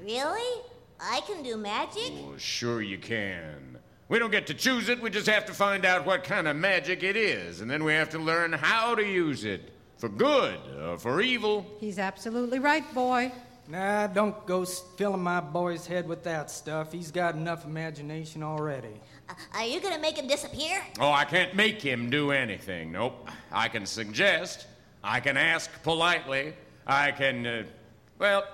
Really? 0.02 0.62
I 1.00 1.22
can 1.26 1.42
do 1.42 1.56
magic? 1.56 2.12
Well, 2.12 2.36
sure 2.36 2.82
you 2.82 2.98
can. 2.98 3.69
We 4.10 4.18
don't 4.18 4.32
get 4.32 4.48
to 4.48 4.54
choose 4.54 4.88
it, 4.88 5.00
we 5.00 5.08
just 5.08 5.28
have 5.28 5.46
to 5.46 5.54
find 5.54 5.84
out 5.84 6.04
what 6.04 6.24
kind 6.24 6.48
of 6.48 6.56
magic 6.56 7.04
it 7.04 7.14
is, 7.14 7.60
and 7.60 7.70
then 7.70 7.84
we 7.84 7.92
have 7.92 8.10
to 8.10 8.18
learn 8.18 8.52
how 8.52 8.96
to 8.96 9.04
use 9.04 9.44
it. 9.44 9.72
For 9.98 10.08
good 10.08 10.58
or 10.82 10.98
for 10.98 11.20
evil. 11.20 11.64
He's 11.78 11.98
absolutely 11.98 12.58
right, 12.58 12.82
boy. 12.92 13.30
Nah, 13.68 14.08
don't 14.08 14.46
go 14.46 14.64
filling 14.64 15.22
my 15.22 15.40
boy's 15.40 15.86
head 15.86 16.08
with 16.08 16.24
that 16.24 16.50
stuff. 16.50 16.90
He's 16.90 17.10
got 17.10 17.34
enough 17.34 17.66
imagination 17.66 18.42
already. 18.42 19.00
Uh, 19.28 19.34
are 19.54 19.66
you 19.66 19.78
gonna 19.78 19.98
make 19.98 20.16
him 20.16 20.26
disappear? 20.26 20.82
Oh, 20.98 21.12
I 21.12 21.24
can't 21.24 21.54
make 21.54 21.80
him 21.80 22.08
do 22.08 22.32
anything. 22.32 22.90
Nope. 22.90 23.28
I 23.52 23.68
can 23.68 23.84
suggest. 23.84 24.66
I 25.04 25.20
can 25.20 25.36
ask 25.36 25.70
politely. 25.82 26.54
I 26.86 27.12
can, 27.12 27.46
uh, 27.46 27.64
well, 28.18 28.44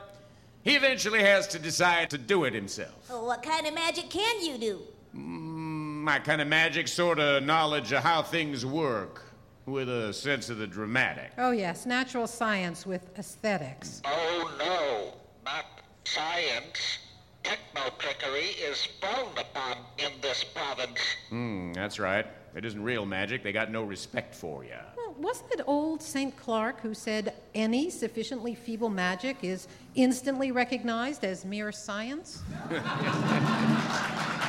he 0.64 0.74
eventually 0.74 1.20
has 1.20 1.46
to 1.48 1.58
decide 1.58 2.10
to 2.10 2.18
do 2.18 2.44
it 2.44 2.52
himself. 2.52 3.08
Oh, 3.08 3.24
what 3.24 3.42
kind 3.42 3.66
of 3.66 3.72
magic 3.72 4.10
can 4.10 4.44
you 4.44 4.58
do? 4.58 4.82
My 5.16 6.18
kind 6.18 6.40
of 6.40 6.48
magic 6.48 6.88
sort 6.88 7.18
of 7.18 7.42
knowledge 7.42 7.92
of 7.92 8.02
how 8.02 8.22
things 8.22 8.66
work 8.66 9.22
with 9.64 9.88
a 9.88 10.12
sense 10.12 10.50
of 10.50 10.58
the 10.58 10.66
dramatic. 10.66 11.32
Oh, 11.38 11.50
yes, 11.50 11.86
natural 11.86 12.26
science 12.26 12.86
with 12.86 13.08
aesthetics. 13.18 14.02
Oh, 14.04 14.50
no, 14.58 15.14
not 15.44 15.64
science. 16.04 16.98
Techno 17.42 17.90
trickery 17.98 18.50
is 18.62 18.86
frowned 19.00 19.38
upon 19.38 19.78
in 19.98 20.12
this 20.20 20.44
province. 20.44 21.00
Hmm, 21.30 21.72
that's 21.72 21.98
right. 21.98 22.26
It 22.54 22.64
isn't 22.64 22.82
real 22.82 23.04
magic. 23.04 23.42
They 23.42 23.52
got 23.52 23.70
no 23.70 23.82
respect 23.82 24.34
for 24.34 24.64
you. 24.64 24.70
Well, 24.96 25.14
wasn't 25.18 25.52
it 25.52 25.62
old 25.66 26.02
St. 26.02 26.36
Clarke 26.36 26.80
who 26.80 26.94
said 26.94 27.34
any 27.54 27.90
sufficiently 27.90 28.54
feeble 28.54 28.88
magic 28.88 29.38
is 29.42 29.68
instantly 29.94 30.52
recognized 30.52 31.24
as 31.24 31.44
mere 31.44 31.72
science? 31.72 32.42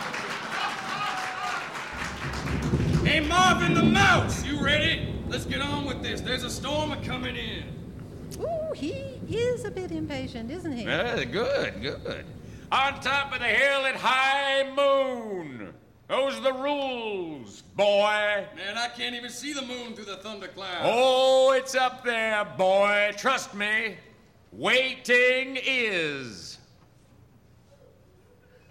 Hey, 3.07 3.21
Marvin 3.21 3.73
the 3.73 3.83
Mouse, 3.83 4.43
you 4.43 4.61
ready? 4.61 5.07
Let's 5.29 5.45
get 5.45 5.61
on 5.61 5.85
with 5.85 6.03
this. 6.03 6.19
There's 6.19 6.43
a 6.43 6.49
storm 6.49 6.91
a 6.91 6.97
coming 6.97 7.37
in. 7.37 7.63
Ooh, 8.37 8.73
he 8.75 9.17
is 9.29 9.63
a 9.63 9.71
bit 9.71 9.93
impatient, 9.93 10.51
isn't 10.51 10.73
he? 10.73 10.85
Uh, 10.85 11.23
good, 11.23 11.81
good. 11.81 12.25
On 12.69 12.99
top 12.99 13.31
of 13.31 13.39
the 13.39 13.45
hill 13.45 13.85
at 13.85 13.95
high 13.95 14.69
moon. 14.75 15.73
Those 16.09 16.35
are 16.35 16.41
the 16.41 16.51
rules, 16.51 17.61
boy. 17.77 18.45
Man, 18.57 18.77
I 18.77 18.89
can't 18.89 19.15
even 19.15 19.29
see 19.29 19.53
the 19.53 19.61
moon 19.61 19.93
through 19.93 20.03
the 20.03 20.17
thundercloud. 20.17 20.81
Oh, 20.81 21.53
it's 21.53 21.75
up 21.75 22.03
there, 22.03 22.43
boy. 22.57 23.13
Trust 23.15 23.53
me. 23.53 23.95
Waiting 24.51 25.57
is. 25.65 26.57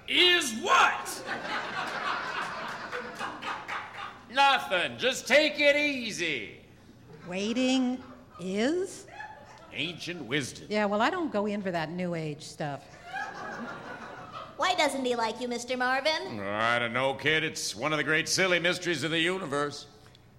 Is 0.07 0.53
what? 0.61 1.16
Nothing. 4.69 4.99
Just 4.99 5.29
take 5.29 5.61
it 5.61 5.77
easy. 5.77 6.57
Waiting 7.29 8.03
is? 8.41 9.07
Ancient 9.73 10.25
wisdom. 10.25 10.67
Yeah, 10.69 10.87
well, 10.87 11.01
I 11.01 11.09
don't 11.09 11.33
go 11.33 11.47
in 11.47 11.63
for 11.63 11.71
that 11.71 11.91
new 11.93 12.17
age 12.17 12.43
stuff. 12.43 12.83
Why 14.57 14.75
doesn't 14.75 15.05
he 15.05 15.15
like 15.15 15.41
you, 15.41 15.47
Mr. 15.47 15.79
Marvin? 15.79 16.41
I 16.41 16.81
don't 16.81 16.93
know, 16.93 17.15
kid. 17.15 17.45
It's 17.45 17.77
one 17.77 17.93
of 17.93 17.99
the 17.99 18.05
great 18.05 18.29
silly 18.29 18.59
mysteries 18.59 19.05
of 19.05 19.13
the 19.13 19.21
universe. 19.21 19.87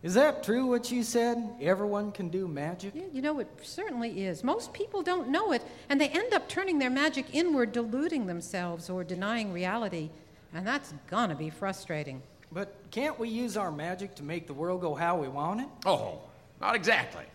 Is 0.04 0.14
that 0.16 0.44
true 0.44 0.66
what 0.66 0.92
you 0.92 1.04
said? 1.04 1.50
Everyone 1.62 2.12
can 2.12 2.28
do 2.28 2.50
magic? 2.50 2.96
Yeah, 2.96 3.04
you 3.14 3.22
know, 3.22 3.40
it 3.40 3.48
certainly 3.62 4.26
is. 4.26 4.44
Most 4.44 4.74
people 4.74 5.04
don't 5.04 5.30
know 5.30 5.54
it, 5.54 5.62
and 5.88 6.02
they 6.02 6.10
end 6.10 6.34
up 6.34 6.50
turning 6.50 6.80
their 6.80 6.90
magic 6.90 7.28
inward, 7.32 7.72
deluding 7.72 8.26
themselves 8.26 8.90
or 8.90 9.06
denying 9.06 9.54
reality. 9.54 10.10
And 10.54 10.68
that's 10.68 10.94
gonna 11.10 11.36
be 11.36 11.50
frustrating. 11.50 12.22
But 12.52 12.74
can't 12.92 13.20
we 13.20 13.30
use 13.30 13.58
our 13.58 13.72
magic 13.72 14.16
to 14.16 14.24
make 14.24 14.48
the 14.48 14.54
world 14.54 14.82
go 14.82 14.96
how 14.96 15.18
we 15.18 15.28
want 15.28 15.62
it? 15.62 15.68
Oh, 15.86 16.22
not 16.62 16.76
exactly. 16.76 17.26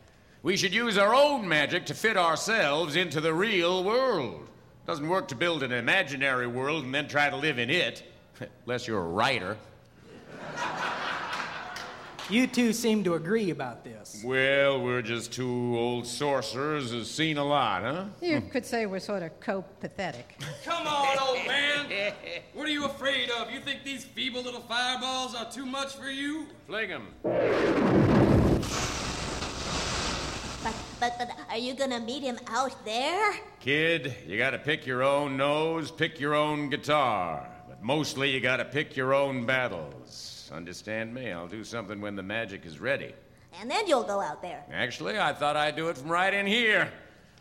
We 0.43 0.57
should 0.57 0.75
use 0.75 0.99
our 0.99 1.15
own 1.15 1.47
magic 1.47 1.87
to 1.87 1.95
fit 1.95 2.17
ourselves 2.17 2.97
into 2.97 3.21
the 3.21 3.33
real 3.33 3.85
world. 3.85 4.49
Doesn't 4.87 5.09
work 5.09 5.29
to 5.29 5.37
build 5.37 5.63
an 5.63 5.71
imaginary 5.71 6.47
world 6.47 6.85
and 6.85 6.95
then 6.95 7.07
try 7.07 7.31
to 7.31 7.37
live 7.37 7.59
in 7.59 7.71
it, 7.71 8.03
unless 8.65 8.89
you're 8.89 8.99
a 8.99 9.09
writer. 9.09 9.57
You 12.31 12.47
two 12.47 12.73
seem 12.73 13.05
to 13.05 13.15
agree 13.15 13.51
about 13.51 13.85
this. 13.85 14.23
Well, 14.25 14.81
we're 14.81 15.03
just 15.03 15.33
two 15.33 15.77
old 15.77 16.07
sorcerers 16.07 16.91
who've 16.91 17.07
seen 17.07 17.37
a 17.37 17.45
lot, 17.45 17.83
huh? 17.83 18.05
You 18.21 18.41
could 18.41 18.65
say 18.65 18.87
we're 18.87 19.01
sort 19.01 19.23
of 19.23 19.39
co-pathetic. 19.41 20.39
Come 20.65 20.87
on, 20.87 21.07
old 21.07 21.07
man. 21.07 21.12
What 22.55 22.67
are 22.67 22.71
you 22.71 22.85
afraid 22.85 23.31
of? 23.31 23.51
You 23.51 23.61
think 23.61 23.83
these 23.83 24.05
feeble 24.05 24.43
little 24.43 24.61
fireballs 24.61 25.35
are 25.35 25.51
too 25.51 25.65
much 25.65 25.95
for 25.95 26.11
you? 26.11 26.47
Fling 26.67 26.93
'em. 26.93 27.07
But, 30.63 30.75
but, 31.01 31.15
but 31.19 31.31
are 31.49 31.57
you 31.57 31.73
gonna 31.73 31.99
meet 31.99 32.23
him 32.23 32.39
out 32.49 32.85
there? 32.85 33.33
Kid, 33.61 34.15
you 34.27 34.37
gotta 34.37 34.59
pick 34.59 34.87
your 34.87 35.03
own 35.03 35.39
nose, 35.39 35.91
pick 35.91 36.21
your 36.21 36.35
own 36.35 36.69
guitar. 36.69 37.49
But 37.67 37.83
mostly 37.83 38.31
you 38.31 38.41
gotta 38.41 38.67
pick 38.67 38.97
your 38.97 39.15
own 39.15 39.47
battles. 39.47 40.51
Understand 40.53 41.15
me? 41.15 41.33
I'll 41.33 41.49
do 41.49 41.65
something 41.65 42.03
when 42.03 42.17
the 42.17 42.23
magic 42.23 42.67
is 42.67 42.79
ready. 42.79 43.15
And 43.61 43.71
then 43.71 43.87
you'll 43.87 44.03
go 44.05 44.21
out 44.21 44.43
there. 44.43 44.63
Actually, 44.71 45.19
I 45.19 45.33
thought 45.33 45.57
I'd 45.57 45.77
do 45.77 45.89
it 45.89 45.97
from 45.97 46.11
right 46.11 46.35
in 46.35 46.47
here. 46.47 46.93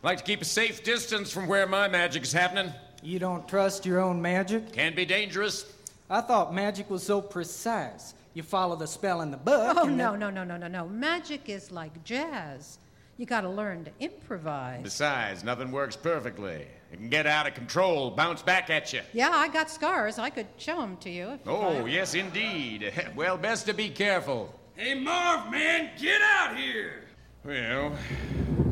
I 0.04 0.08
Like 0.08 0.19
to 0.19 0.24
keep 0.24 0.41
a 0.41 0.45
safe 0.45 0.86
distance 0.86 1.32
from 1.32 1.47
where 1.47 1.67
my 1.67 1.89
magic's 1.89 2.32
happening. 2.32 2.74
You 3.03 3.19
don't 3.19 3.47
trust 3.47 3.85
your 3.85 3.99
own 3.99 4.21
magic? 4.21 4.73
Can 4.73 4.95
be 4.95 5.05
dangerous. 5.05 5.65
I 6.09 6.21
thought 6.21 6.53
magic 6.53 6.89
was 6.89 7.03
so 7.03 7.21
precise. 7.21 8.13
You 8.33 8.43
follow 8.43 8.75
the 8.75 8.87
spell 8.87 9.21
in 9.21 9.31
the 9.31 9.37
book. 9.37 9.77
Oh, 9.77 9.87
and 9.87 9.97
no, 9.97 10.11
then- 10.11 10.19
no, 10.19 10.29
no, 10.29 10.43
no, 10.43 10.57
no, 10.57 10.67
no. 10.67 10.87
Magic 10.87 11.49
is 11.49 11.71
like 11.71 12.03
jazz. 12.03 12.77
You 13.17 13.25
gotta 13.25 13.49
learn 13.49 13.83
to 13.85 13.91
improvise. 13.99 14.81
Besides, 14.83 15.43
nothing 15.43 15.71
works 15.71 15.95
perfectly. 15.95 16.65
It 16.91 16.97
can 16.97 17.09
get 17.09 17.27
out 17.27 17.47
of 17.47 17.53
control, 17.53 18.09
bounce 18.11 18.41
back 18.41 18.69
at 18.69 18.91
you. 18.93 19.01
Yeah, 19.13 19.29
I 19.31 19.47
got 19.47 19.69
scars. 19.69 20.17
I 20.17 20.29
could 20.29 20.47
show 20.57 20.77
them 20.77 20.97
to 20.97 21.09
you. 21.09 21.29
if 21.29 21.45
you 21.45 21.51
Oh, 21.51 21.69
like. 21.83 21.91
yes, 21.91 22.13
indeed. 22.15 22.91
Well, 23.15 23.37
best 23.37 23.65
to 23.67 23.73
be 23.73 23.89
careful. 23.89 24.53
Hey, 24.75 24.93
Marv, 24.95 25.51
man, 25.51 25.91
get 25.99 26.21
out 26.21 26.55
here. 26.57 27.03
Well, 27.43 27.95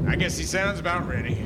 I 0.07 0.15
guess 0.15 0.37
he 0.37 0.43
sounds 0.45 0.79
about 0.79 1.07
ready. 1.07 1.37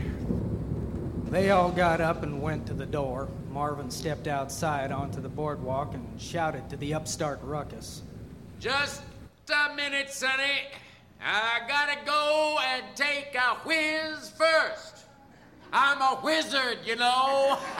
They 1.33 1.49
all 1.49 1.71
got 1.71 1.99
up 1.99 2.21
and 2.21 2.43
went 2.43 2.67
to 2.67 2.75
the 2.75 2.85
door. 2.85 3.27
Marvin 3.49 3.89
stepped 3.89 4.27
outside 4.27 4.91
onto 4.91 5.19
the 5.19 5.29
boardwalk 5.29 5.95
and 5.95 6.21
shouted 6.21 6.69
to 6.69 6.77
the 6.77 6.93
upstart 6.93 7.39
ruckus. 7.41 8.03
Just 8.59 9.01
a 9.49 9.73
minute, 9.73 10.11
Sonny. 10.11 10.67
I 11.19 11.61
gotta 11.67 12.05
go 12.05 12.59
and 12.63 12.83
take 12.95 13.33
a 13.33 13.55
whiz 13.65 14.29
first. 14.37 15.05
I'm 15.73 16.03
a 16.03 16.21
wizard, 16.23 16.77
you 16.85 16.97
know. 16.97 17.57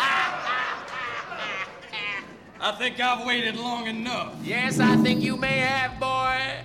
I 2.59 2.71
think 2.79 2.99
I've 2.99 3.23
waited 3.23 3.55
long 3.55 3.85
enough. 3.85 4.33
yes, 4.41 4.79
I 4.79 4.95
think 4.95 5.21
you 5.21 5.37
may 5.37 5.59
have, 5.59 5.99
boy. 5.99 6.63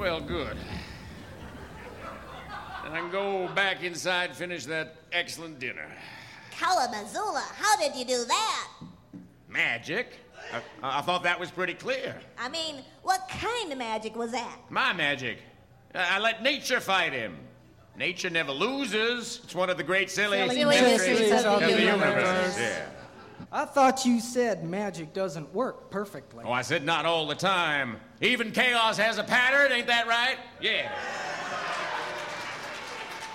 Well, 0.00 0.19
good. 0.30 0.56
And 2.84 2.94
I 2.94 3.00
can 3.00 3.10
go 3.10 3.48
back 3.48 3.82
inside, 3.82 4.34
finish 4.36 4.64
that 4.66 4.94
excellent 5.12 5.58
dinner. 5.58 5.88
Kalamazula, 6.52 7.42
how 7.56 7.76
did 7.78 7.96
you 7.96 8.04
do 8.04 8.24
that? 8.26 8.68
Magic? 9.48 10.18
I, 10.82 10.98
I 10.98 11.00
thought 11.00 11.24
that 11.24 11.38
was 11.38 11.50
pretty 11.50 11.74
clear. 11.74 12.14
I 12.38 12.48
mean, 12.48 12.76
what 13.02 13.28
kind 13.28 13.72
of 13.72 13.78
magic 13.78 14.14
was 14.14 14.30
that? 14.30 14.56
My 14.68 14.92
magic. 14.92 15.38
I, 15.96 16.16
I 16.16 16.18
let 16.20 16.44
nature 16.44 16.78
fight 16.78 17.12
him. 17.12 17.36
Nature 17.96 18.30
never 18.30 18.52
loses. 18.52 19.40
It's 19.42 19.54
one 19.54 19.68
of 19.68 19.78
the 19.78 19.84
great 19.84 20.12
silly, 20.12 20.48
Silly 20.48 20.64
mysteries 20.64 21.44
of 21.44 21.60
the 21.60 21.70
universe. 21.70 22.56
Yeah. 22.56 22.86
I 23.52 23.64
thought 23.64 24.04
you 24.04 24.20
said 24.20 24.62
magic 24.62 25.12
doesn't 25.12 25.52
work 25.52 25.90
perfectly. 25.90 26.44
Oh, 26.46 26.52
I 26.52 26.62
said 26.62 26.84
not 26.84 27.04
all 27.04 27.26
the 27.26 27.34
time. 27.34 27.96
Even 28.20 28.52
chaos 28.52 28.96
has 28.96 29.18
a 29.18 29.24
pattern, 29.24 29.72
ain't 29.72 29.88
that 29.88 30.06
right? 30.06 30.36
Yeah. 30.60 30.92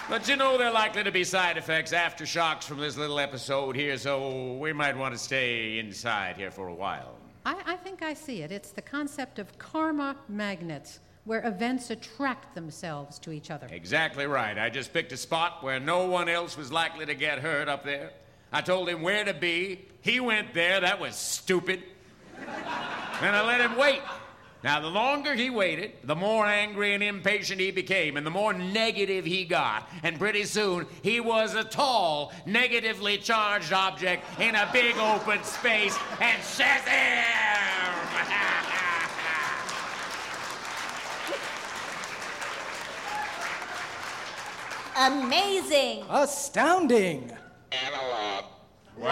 But 0.07 0.29
you 0.29 0.35
know 0.37 0.57
there 0.57 0.67
are 0.67 0.73
likely 0.73 1.03
to 1.03 1.11
be 1.11 1.23
side 1.23 1.57
effects, 1.57 1.91
aftershocks 1.91 2.63
from 2.63 2.77
this 2.77 2.95
little 2.95 3.19
episode 3.19 3.75
here, 3.75 3.97
so 3.97 4.53
we 4.53 4.71
might 4.71 4.95
want 4.95 5.13
to 5.15 5.17
stay 5.17 5.79
inside 5.79 6.37
here 6.37 6.51
for 6.51 6.67
a 6.67 6.73
while. 6.73 7.15
I, 7.45 7.61
I 7.65 7.75
think 7.75 8.01
I 8.01 8.13
see 8.13 8.41
it. 8.43 8.51
It's 8.51 8.71
the 8.71 8.83
concept 8.83 9.39
of 9.39 9.57
karma 9.57 10.15
magnets, 10.29 10.99
where 11.25 11.45
events 11.45 11.89
attract 11.89 12.55
themselves 12.55 13.19
to 13.19 13.31
each 13.31 13.51
other. 13.51 13.67
Exactly 13.71 14.27
right. 14.27 14.57
I 14.57 14.69
just 14.69 14.93
picked 14.93 15.11
a 15.11 15.17
spot 15.17 15.63
where 15.63 15.79
no 15.79 16.05
one 16.05 16.29
else 16.29 16.55
was 16.55 16.71
likely 16.71 17.05
to 17.07 17.15
get 17.15 17.39
hurt 17.39 17.67
up 17.67 17.83
there. 17.83 18.11
I 18.55 18.61
told 18.61 18.87
him 18.87 19.01
where 19.01 19.25
to 19.25 19.33
be. 19.33 19.81
He 19.99 20.21
went 20.21 20.53
there. 20.53 20.79
That 20.79 20.97
was 20.97 21.17
stupid. 21.17 21.83
and 22.37 23.35
I 23.35 23.45
let 23.45 23.59
him 23.59 23.75
wait. 23.75 23.99
Now, 24.63 24.79
the 24.79 24.87
longer 24.87 25.35
he 25.35 25.49
waited, 25.49 25.91
the 26.05 26.15
more 26.15 26.45
angry 26.45 26.93
and 26.93 27.03
impatient 27.03 27.59
he 27.59 27.71
became, 27.71 28.15
and 28.15 28.25
the 28.25 28.31
more 28.31 28.53
negative 28.53 29.25
he 29.25 29.43
got. 29.43 29.89
And 30.03 30.17
pretty 30.17 30.45
soon, 30.45 30.87
he 31.01 31.19
was 31.19 31.53
a 31.53 31.65
tall, 31.65 32.31
negatively 32.45 33.17
charged 33.17 33.73
object 33.73 34.23
in 34.39 34.55
a 34.55 34.69
big 34.71 34.95
open 34.95 35.43
space. 35.43 35.97
And 36.21 36.41
Shazam! 36.41 37.11
Amazing. 45.11 46.05
Astounding! 46.09 47.33
Analog. 47.83 48.45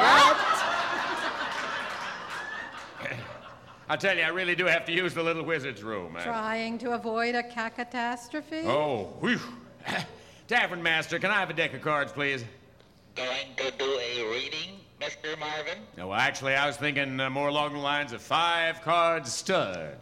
I 3.90 3.98
tell 3.98 4.16
you, 4.18 4.24
I 4.24 4.30
really 4.30 4.56
do 4.56 4.66
have 4.66 4.86
to 4.86 4.92
use 4.94 5.14
the 5.14 5.22
little 5.22 5.44
wizard's 5.44 5.84
room. 5.84 6.16
I- 6.18 6.24
Trying 6.24 6.78
to 6.80 6.92
avoid 6.92 7.36
a 7.36 7.44
catastrophe? 7.44 8.64
Oh, 8.66 9.14
whew. 9.20 9.40
Tavern 10.48 10.82
Master, 10.82 11.20
can 11.20 11.32
I 11.32 11.40
have 11.40 11.50
a 11.50 11.54
deck 11.54 11.74
of 11.74 11.82
cards, 11.82 12.12
please? 12.12 12.46
Going 13.16 13.56
to 13.58 13.72
do 13.78 13.86
a 14.00 14.32
reading, 14.32 14.80
Mr. 15.00 15.38
Marvin? 15.40 15.78
No, 15.98 16.08
well, 16.08 16.20
actually, 16.20 16.56
I 16.56 16.66
was 16.66 16.78
thinking 16.78 17.20
uh, 17.20 17.30
more 17.30 17.50
along 17.50 17.74
the 17.74 17.80
lines 17.80 18.14
of 18.14 18.22
five 18.22 18.82
cards 18.82 19.32
stud. 19.32 19.98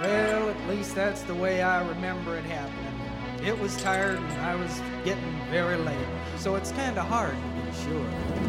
Well, 0.00 0.50
at 0.50 0.68
least 0.68 0.94
that's 0.94 1.22
the 1.22 1.34
way 1.34 1.62
I 1.62 1.86
remember 1.88 2.36
it 2.36 2.44
happening. 2.44 2.87
It 3.44 3.58
was 3.58 3.76
tired 3.82 4.18
and 4.18 4.40
I 4.42 4.56
was 4.56 4.80
getting 5.04 5.40
very 5.50 5.76
late, 5.76 5.96
so 6.38 6.56
it's 6.56 6.72
kind 6.72 6.98
of 6.98 7.06
hard 7.06 7.34
to 7.34 7.70
be 7.70 7.72
sure. 7.84 8.47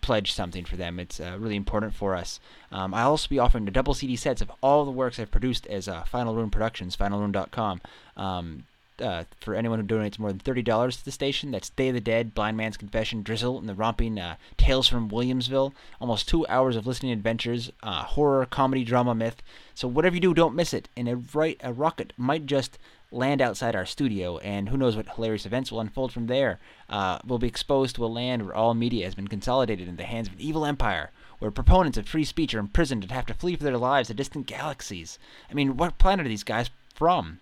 pledge 0.00 0.32
something 0.32 0.64
for 0.64 0.76
them. 0.76 1.00
It's 1.00 1.20
uh, 1.20 1.36
really 1.38 1.56
important 1.56 1.94
for 1.94 2.14
us. 2.14 2.40
Um, 2.70 2.94
I'll 2.94 3.10
also 3.10 3.28
be 3.28 3.38
offering 3.38 3.64
the 3.64 3.70
double 3.70 3.94
CD 3.94 4.16
sets 4.16 4.40
of 4.40 4.52
all 4.62 4.84
the 4.84 4.90
works 4.90 5.18
I've 5.18 5.30
produced 5.30 5.66
as 5.66 5.88
uh, 5.88 6.04
Final 6.04 6.34
Rune 6.34 6.50
Productions, 6.50 6.96
finalrune.com. 6.96 7.80
Um, 8.16 8.64
uh, 9.00 9.24
for 9.40 9.54
anyone 9.54 9.80
who 9.80 9.86
donates 9.86 10.18
more 10.18 10.30
than 10.30 10.40
$30 10.40 10.98
to 10.98 11.04
the 11.04 11.10
station. 11.10 11.50
That's 11.50 11.70
Day 11.70 11.88
of 11.88 11.94
the 11.94 12.00
Dead, 12.00 12.34
Blind 12.34 12.56
Man's 12.56 12.76
Confession, 12.76 13.22
Drizzle, 13.22 13.58
and 13.58 13.68
the 13.68 13.74
romping 13.74 14.18
uh, 14.18 14.36
Tales 14.56 14.88
from 14.88 15.10
Williamsville. 15.10 15.72
Almost 16.00 16.28
two 16.28 16.46
hours 16.46 16.76
of 16.76 16.86
listening 16.86 17.12
adventures, 17.12 17.72
uh, 17.82 18.04
horror, 18.04 18.46
comedy, 18.46 18.84
drama, 18.84 19.14
myth. 19.14 19.42
So 19.74 19.88
whatever 19.88 20.14
you 20.14 20.20
do, 20.20 20.34
don't 20.34 20.54
miss 20.54 20.72
it. 20.72 20.88
And 20.96 21.08
a, 21.08 21.16
right, 21.16 21.60
a 21.62 21.72
rocket 21.72 22.12
might 22.16 22.46
just 22.46 22.78
land 23.10 23.40
outside 23.40 23.76
our 23.76 23.86
studio, 23.86 24.38
and 24.38 24.68
who 24.68 24.76
knows 24.76 24.96
what 24.96 25.08
hilarious 25.08 25.46
events 25.46 25.70
will 25.70 25.80
unfold 25.80 26.12
from 26.12 26.26
there. 26.26 26.58
Uh, 26.88 27.18
we'll 27.24 27.38
be 27.38 27.46
exposed 27.46 27.94
to 27.96 28.04
a 28.04 28.06
land 28.06 28.44
where 28.44 28.54
all 28.54 28.74
media 28.74 29.04
has 29.04 29.14
been 29.14 29.28
consolidated 29.28 29.88
in 29.88 29.96
the 29.96 30.04
hands 30.04 30.26
of 30.26 30.34
an 30.34 30.40
evil 30.40 30.66
empire, 30.66 31.10
where 31.38 31.50
proponents 31.50 31.96
of 31.96 32.08
free 32.08 32.24
speech 32.24 32.54
are 32.54 32.58
imprisoned 32.58 33.02
and 33.02 33.12
have 33.12 33.26
to 33.26 33.34
flee 33.34 33.56
for 33.56 33.64
their 33.64 33.78
lives 33.78 34.08
to 34.08 34.14
distant 34.14 34.46
galaxies. 34.46 35.18
I 35.50 35.54
mean, 35.54 35.76
what 35.76 35.98
planet 35.98 36.26
are 36.26 36.28
these 36.28 36.42
guys 36.42 36.70
from? 36.94 37.38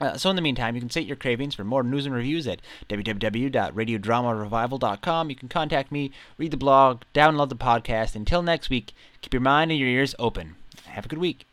Uh, 0.00 0.16
so 0.16 0.30
in 0.30 0.36
the 0.36 0.42
meantime, 0.42 0.74
you 0.74 0.80
can 0.80 0.90
sate 0.90 1.06
your 1.06 1.16
cravings 1.16 1.54
for 1.54 1.62
more 1.64 1.82
news 1.82 2.06
and 2.06 2.14
reviews 2.14 2.46
at 2.46 2.62
www.radiodramarevival.com. 2.88 5.30
You 5.30 5.36
can 5.36 5.48
contact 5.48 5.90
me, 5.90 6.12
read 6.36 6.52
the 6.52 6.56
blog, 6.56 7.02
download 7.14 7.48
the 7.48 7.56
podcast. 7.56 8.14
Until 8.14 8.42
next 8.42 8.70
week, 8.70 8.92
keep 9.20 9.34
your 9.34 9.40
mind 9.40 9.72
and 9.72 9.80
your 9.80 9.88
ears 9.88 10.14
open. 10.18 10.56
Have 10.86 11.06
a 11.06 11.08
good 11.08 11.18
week. 11.18 11.48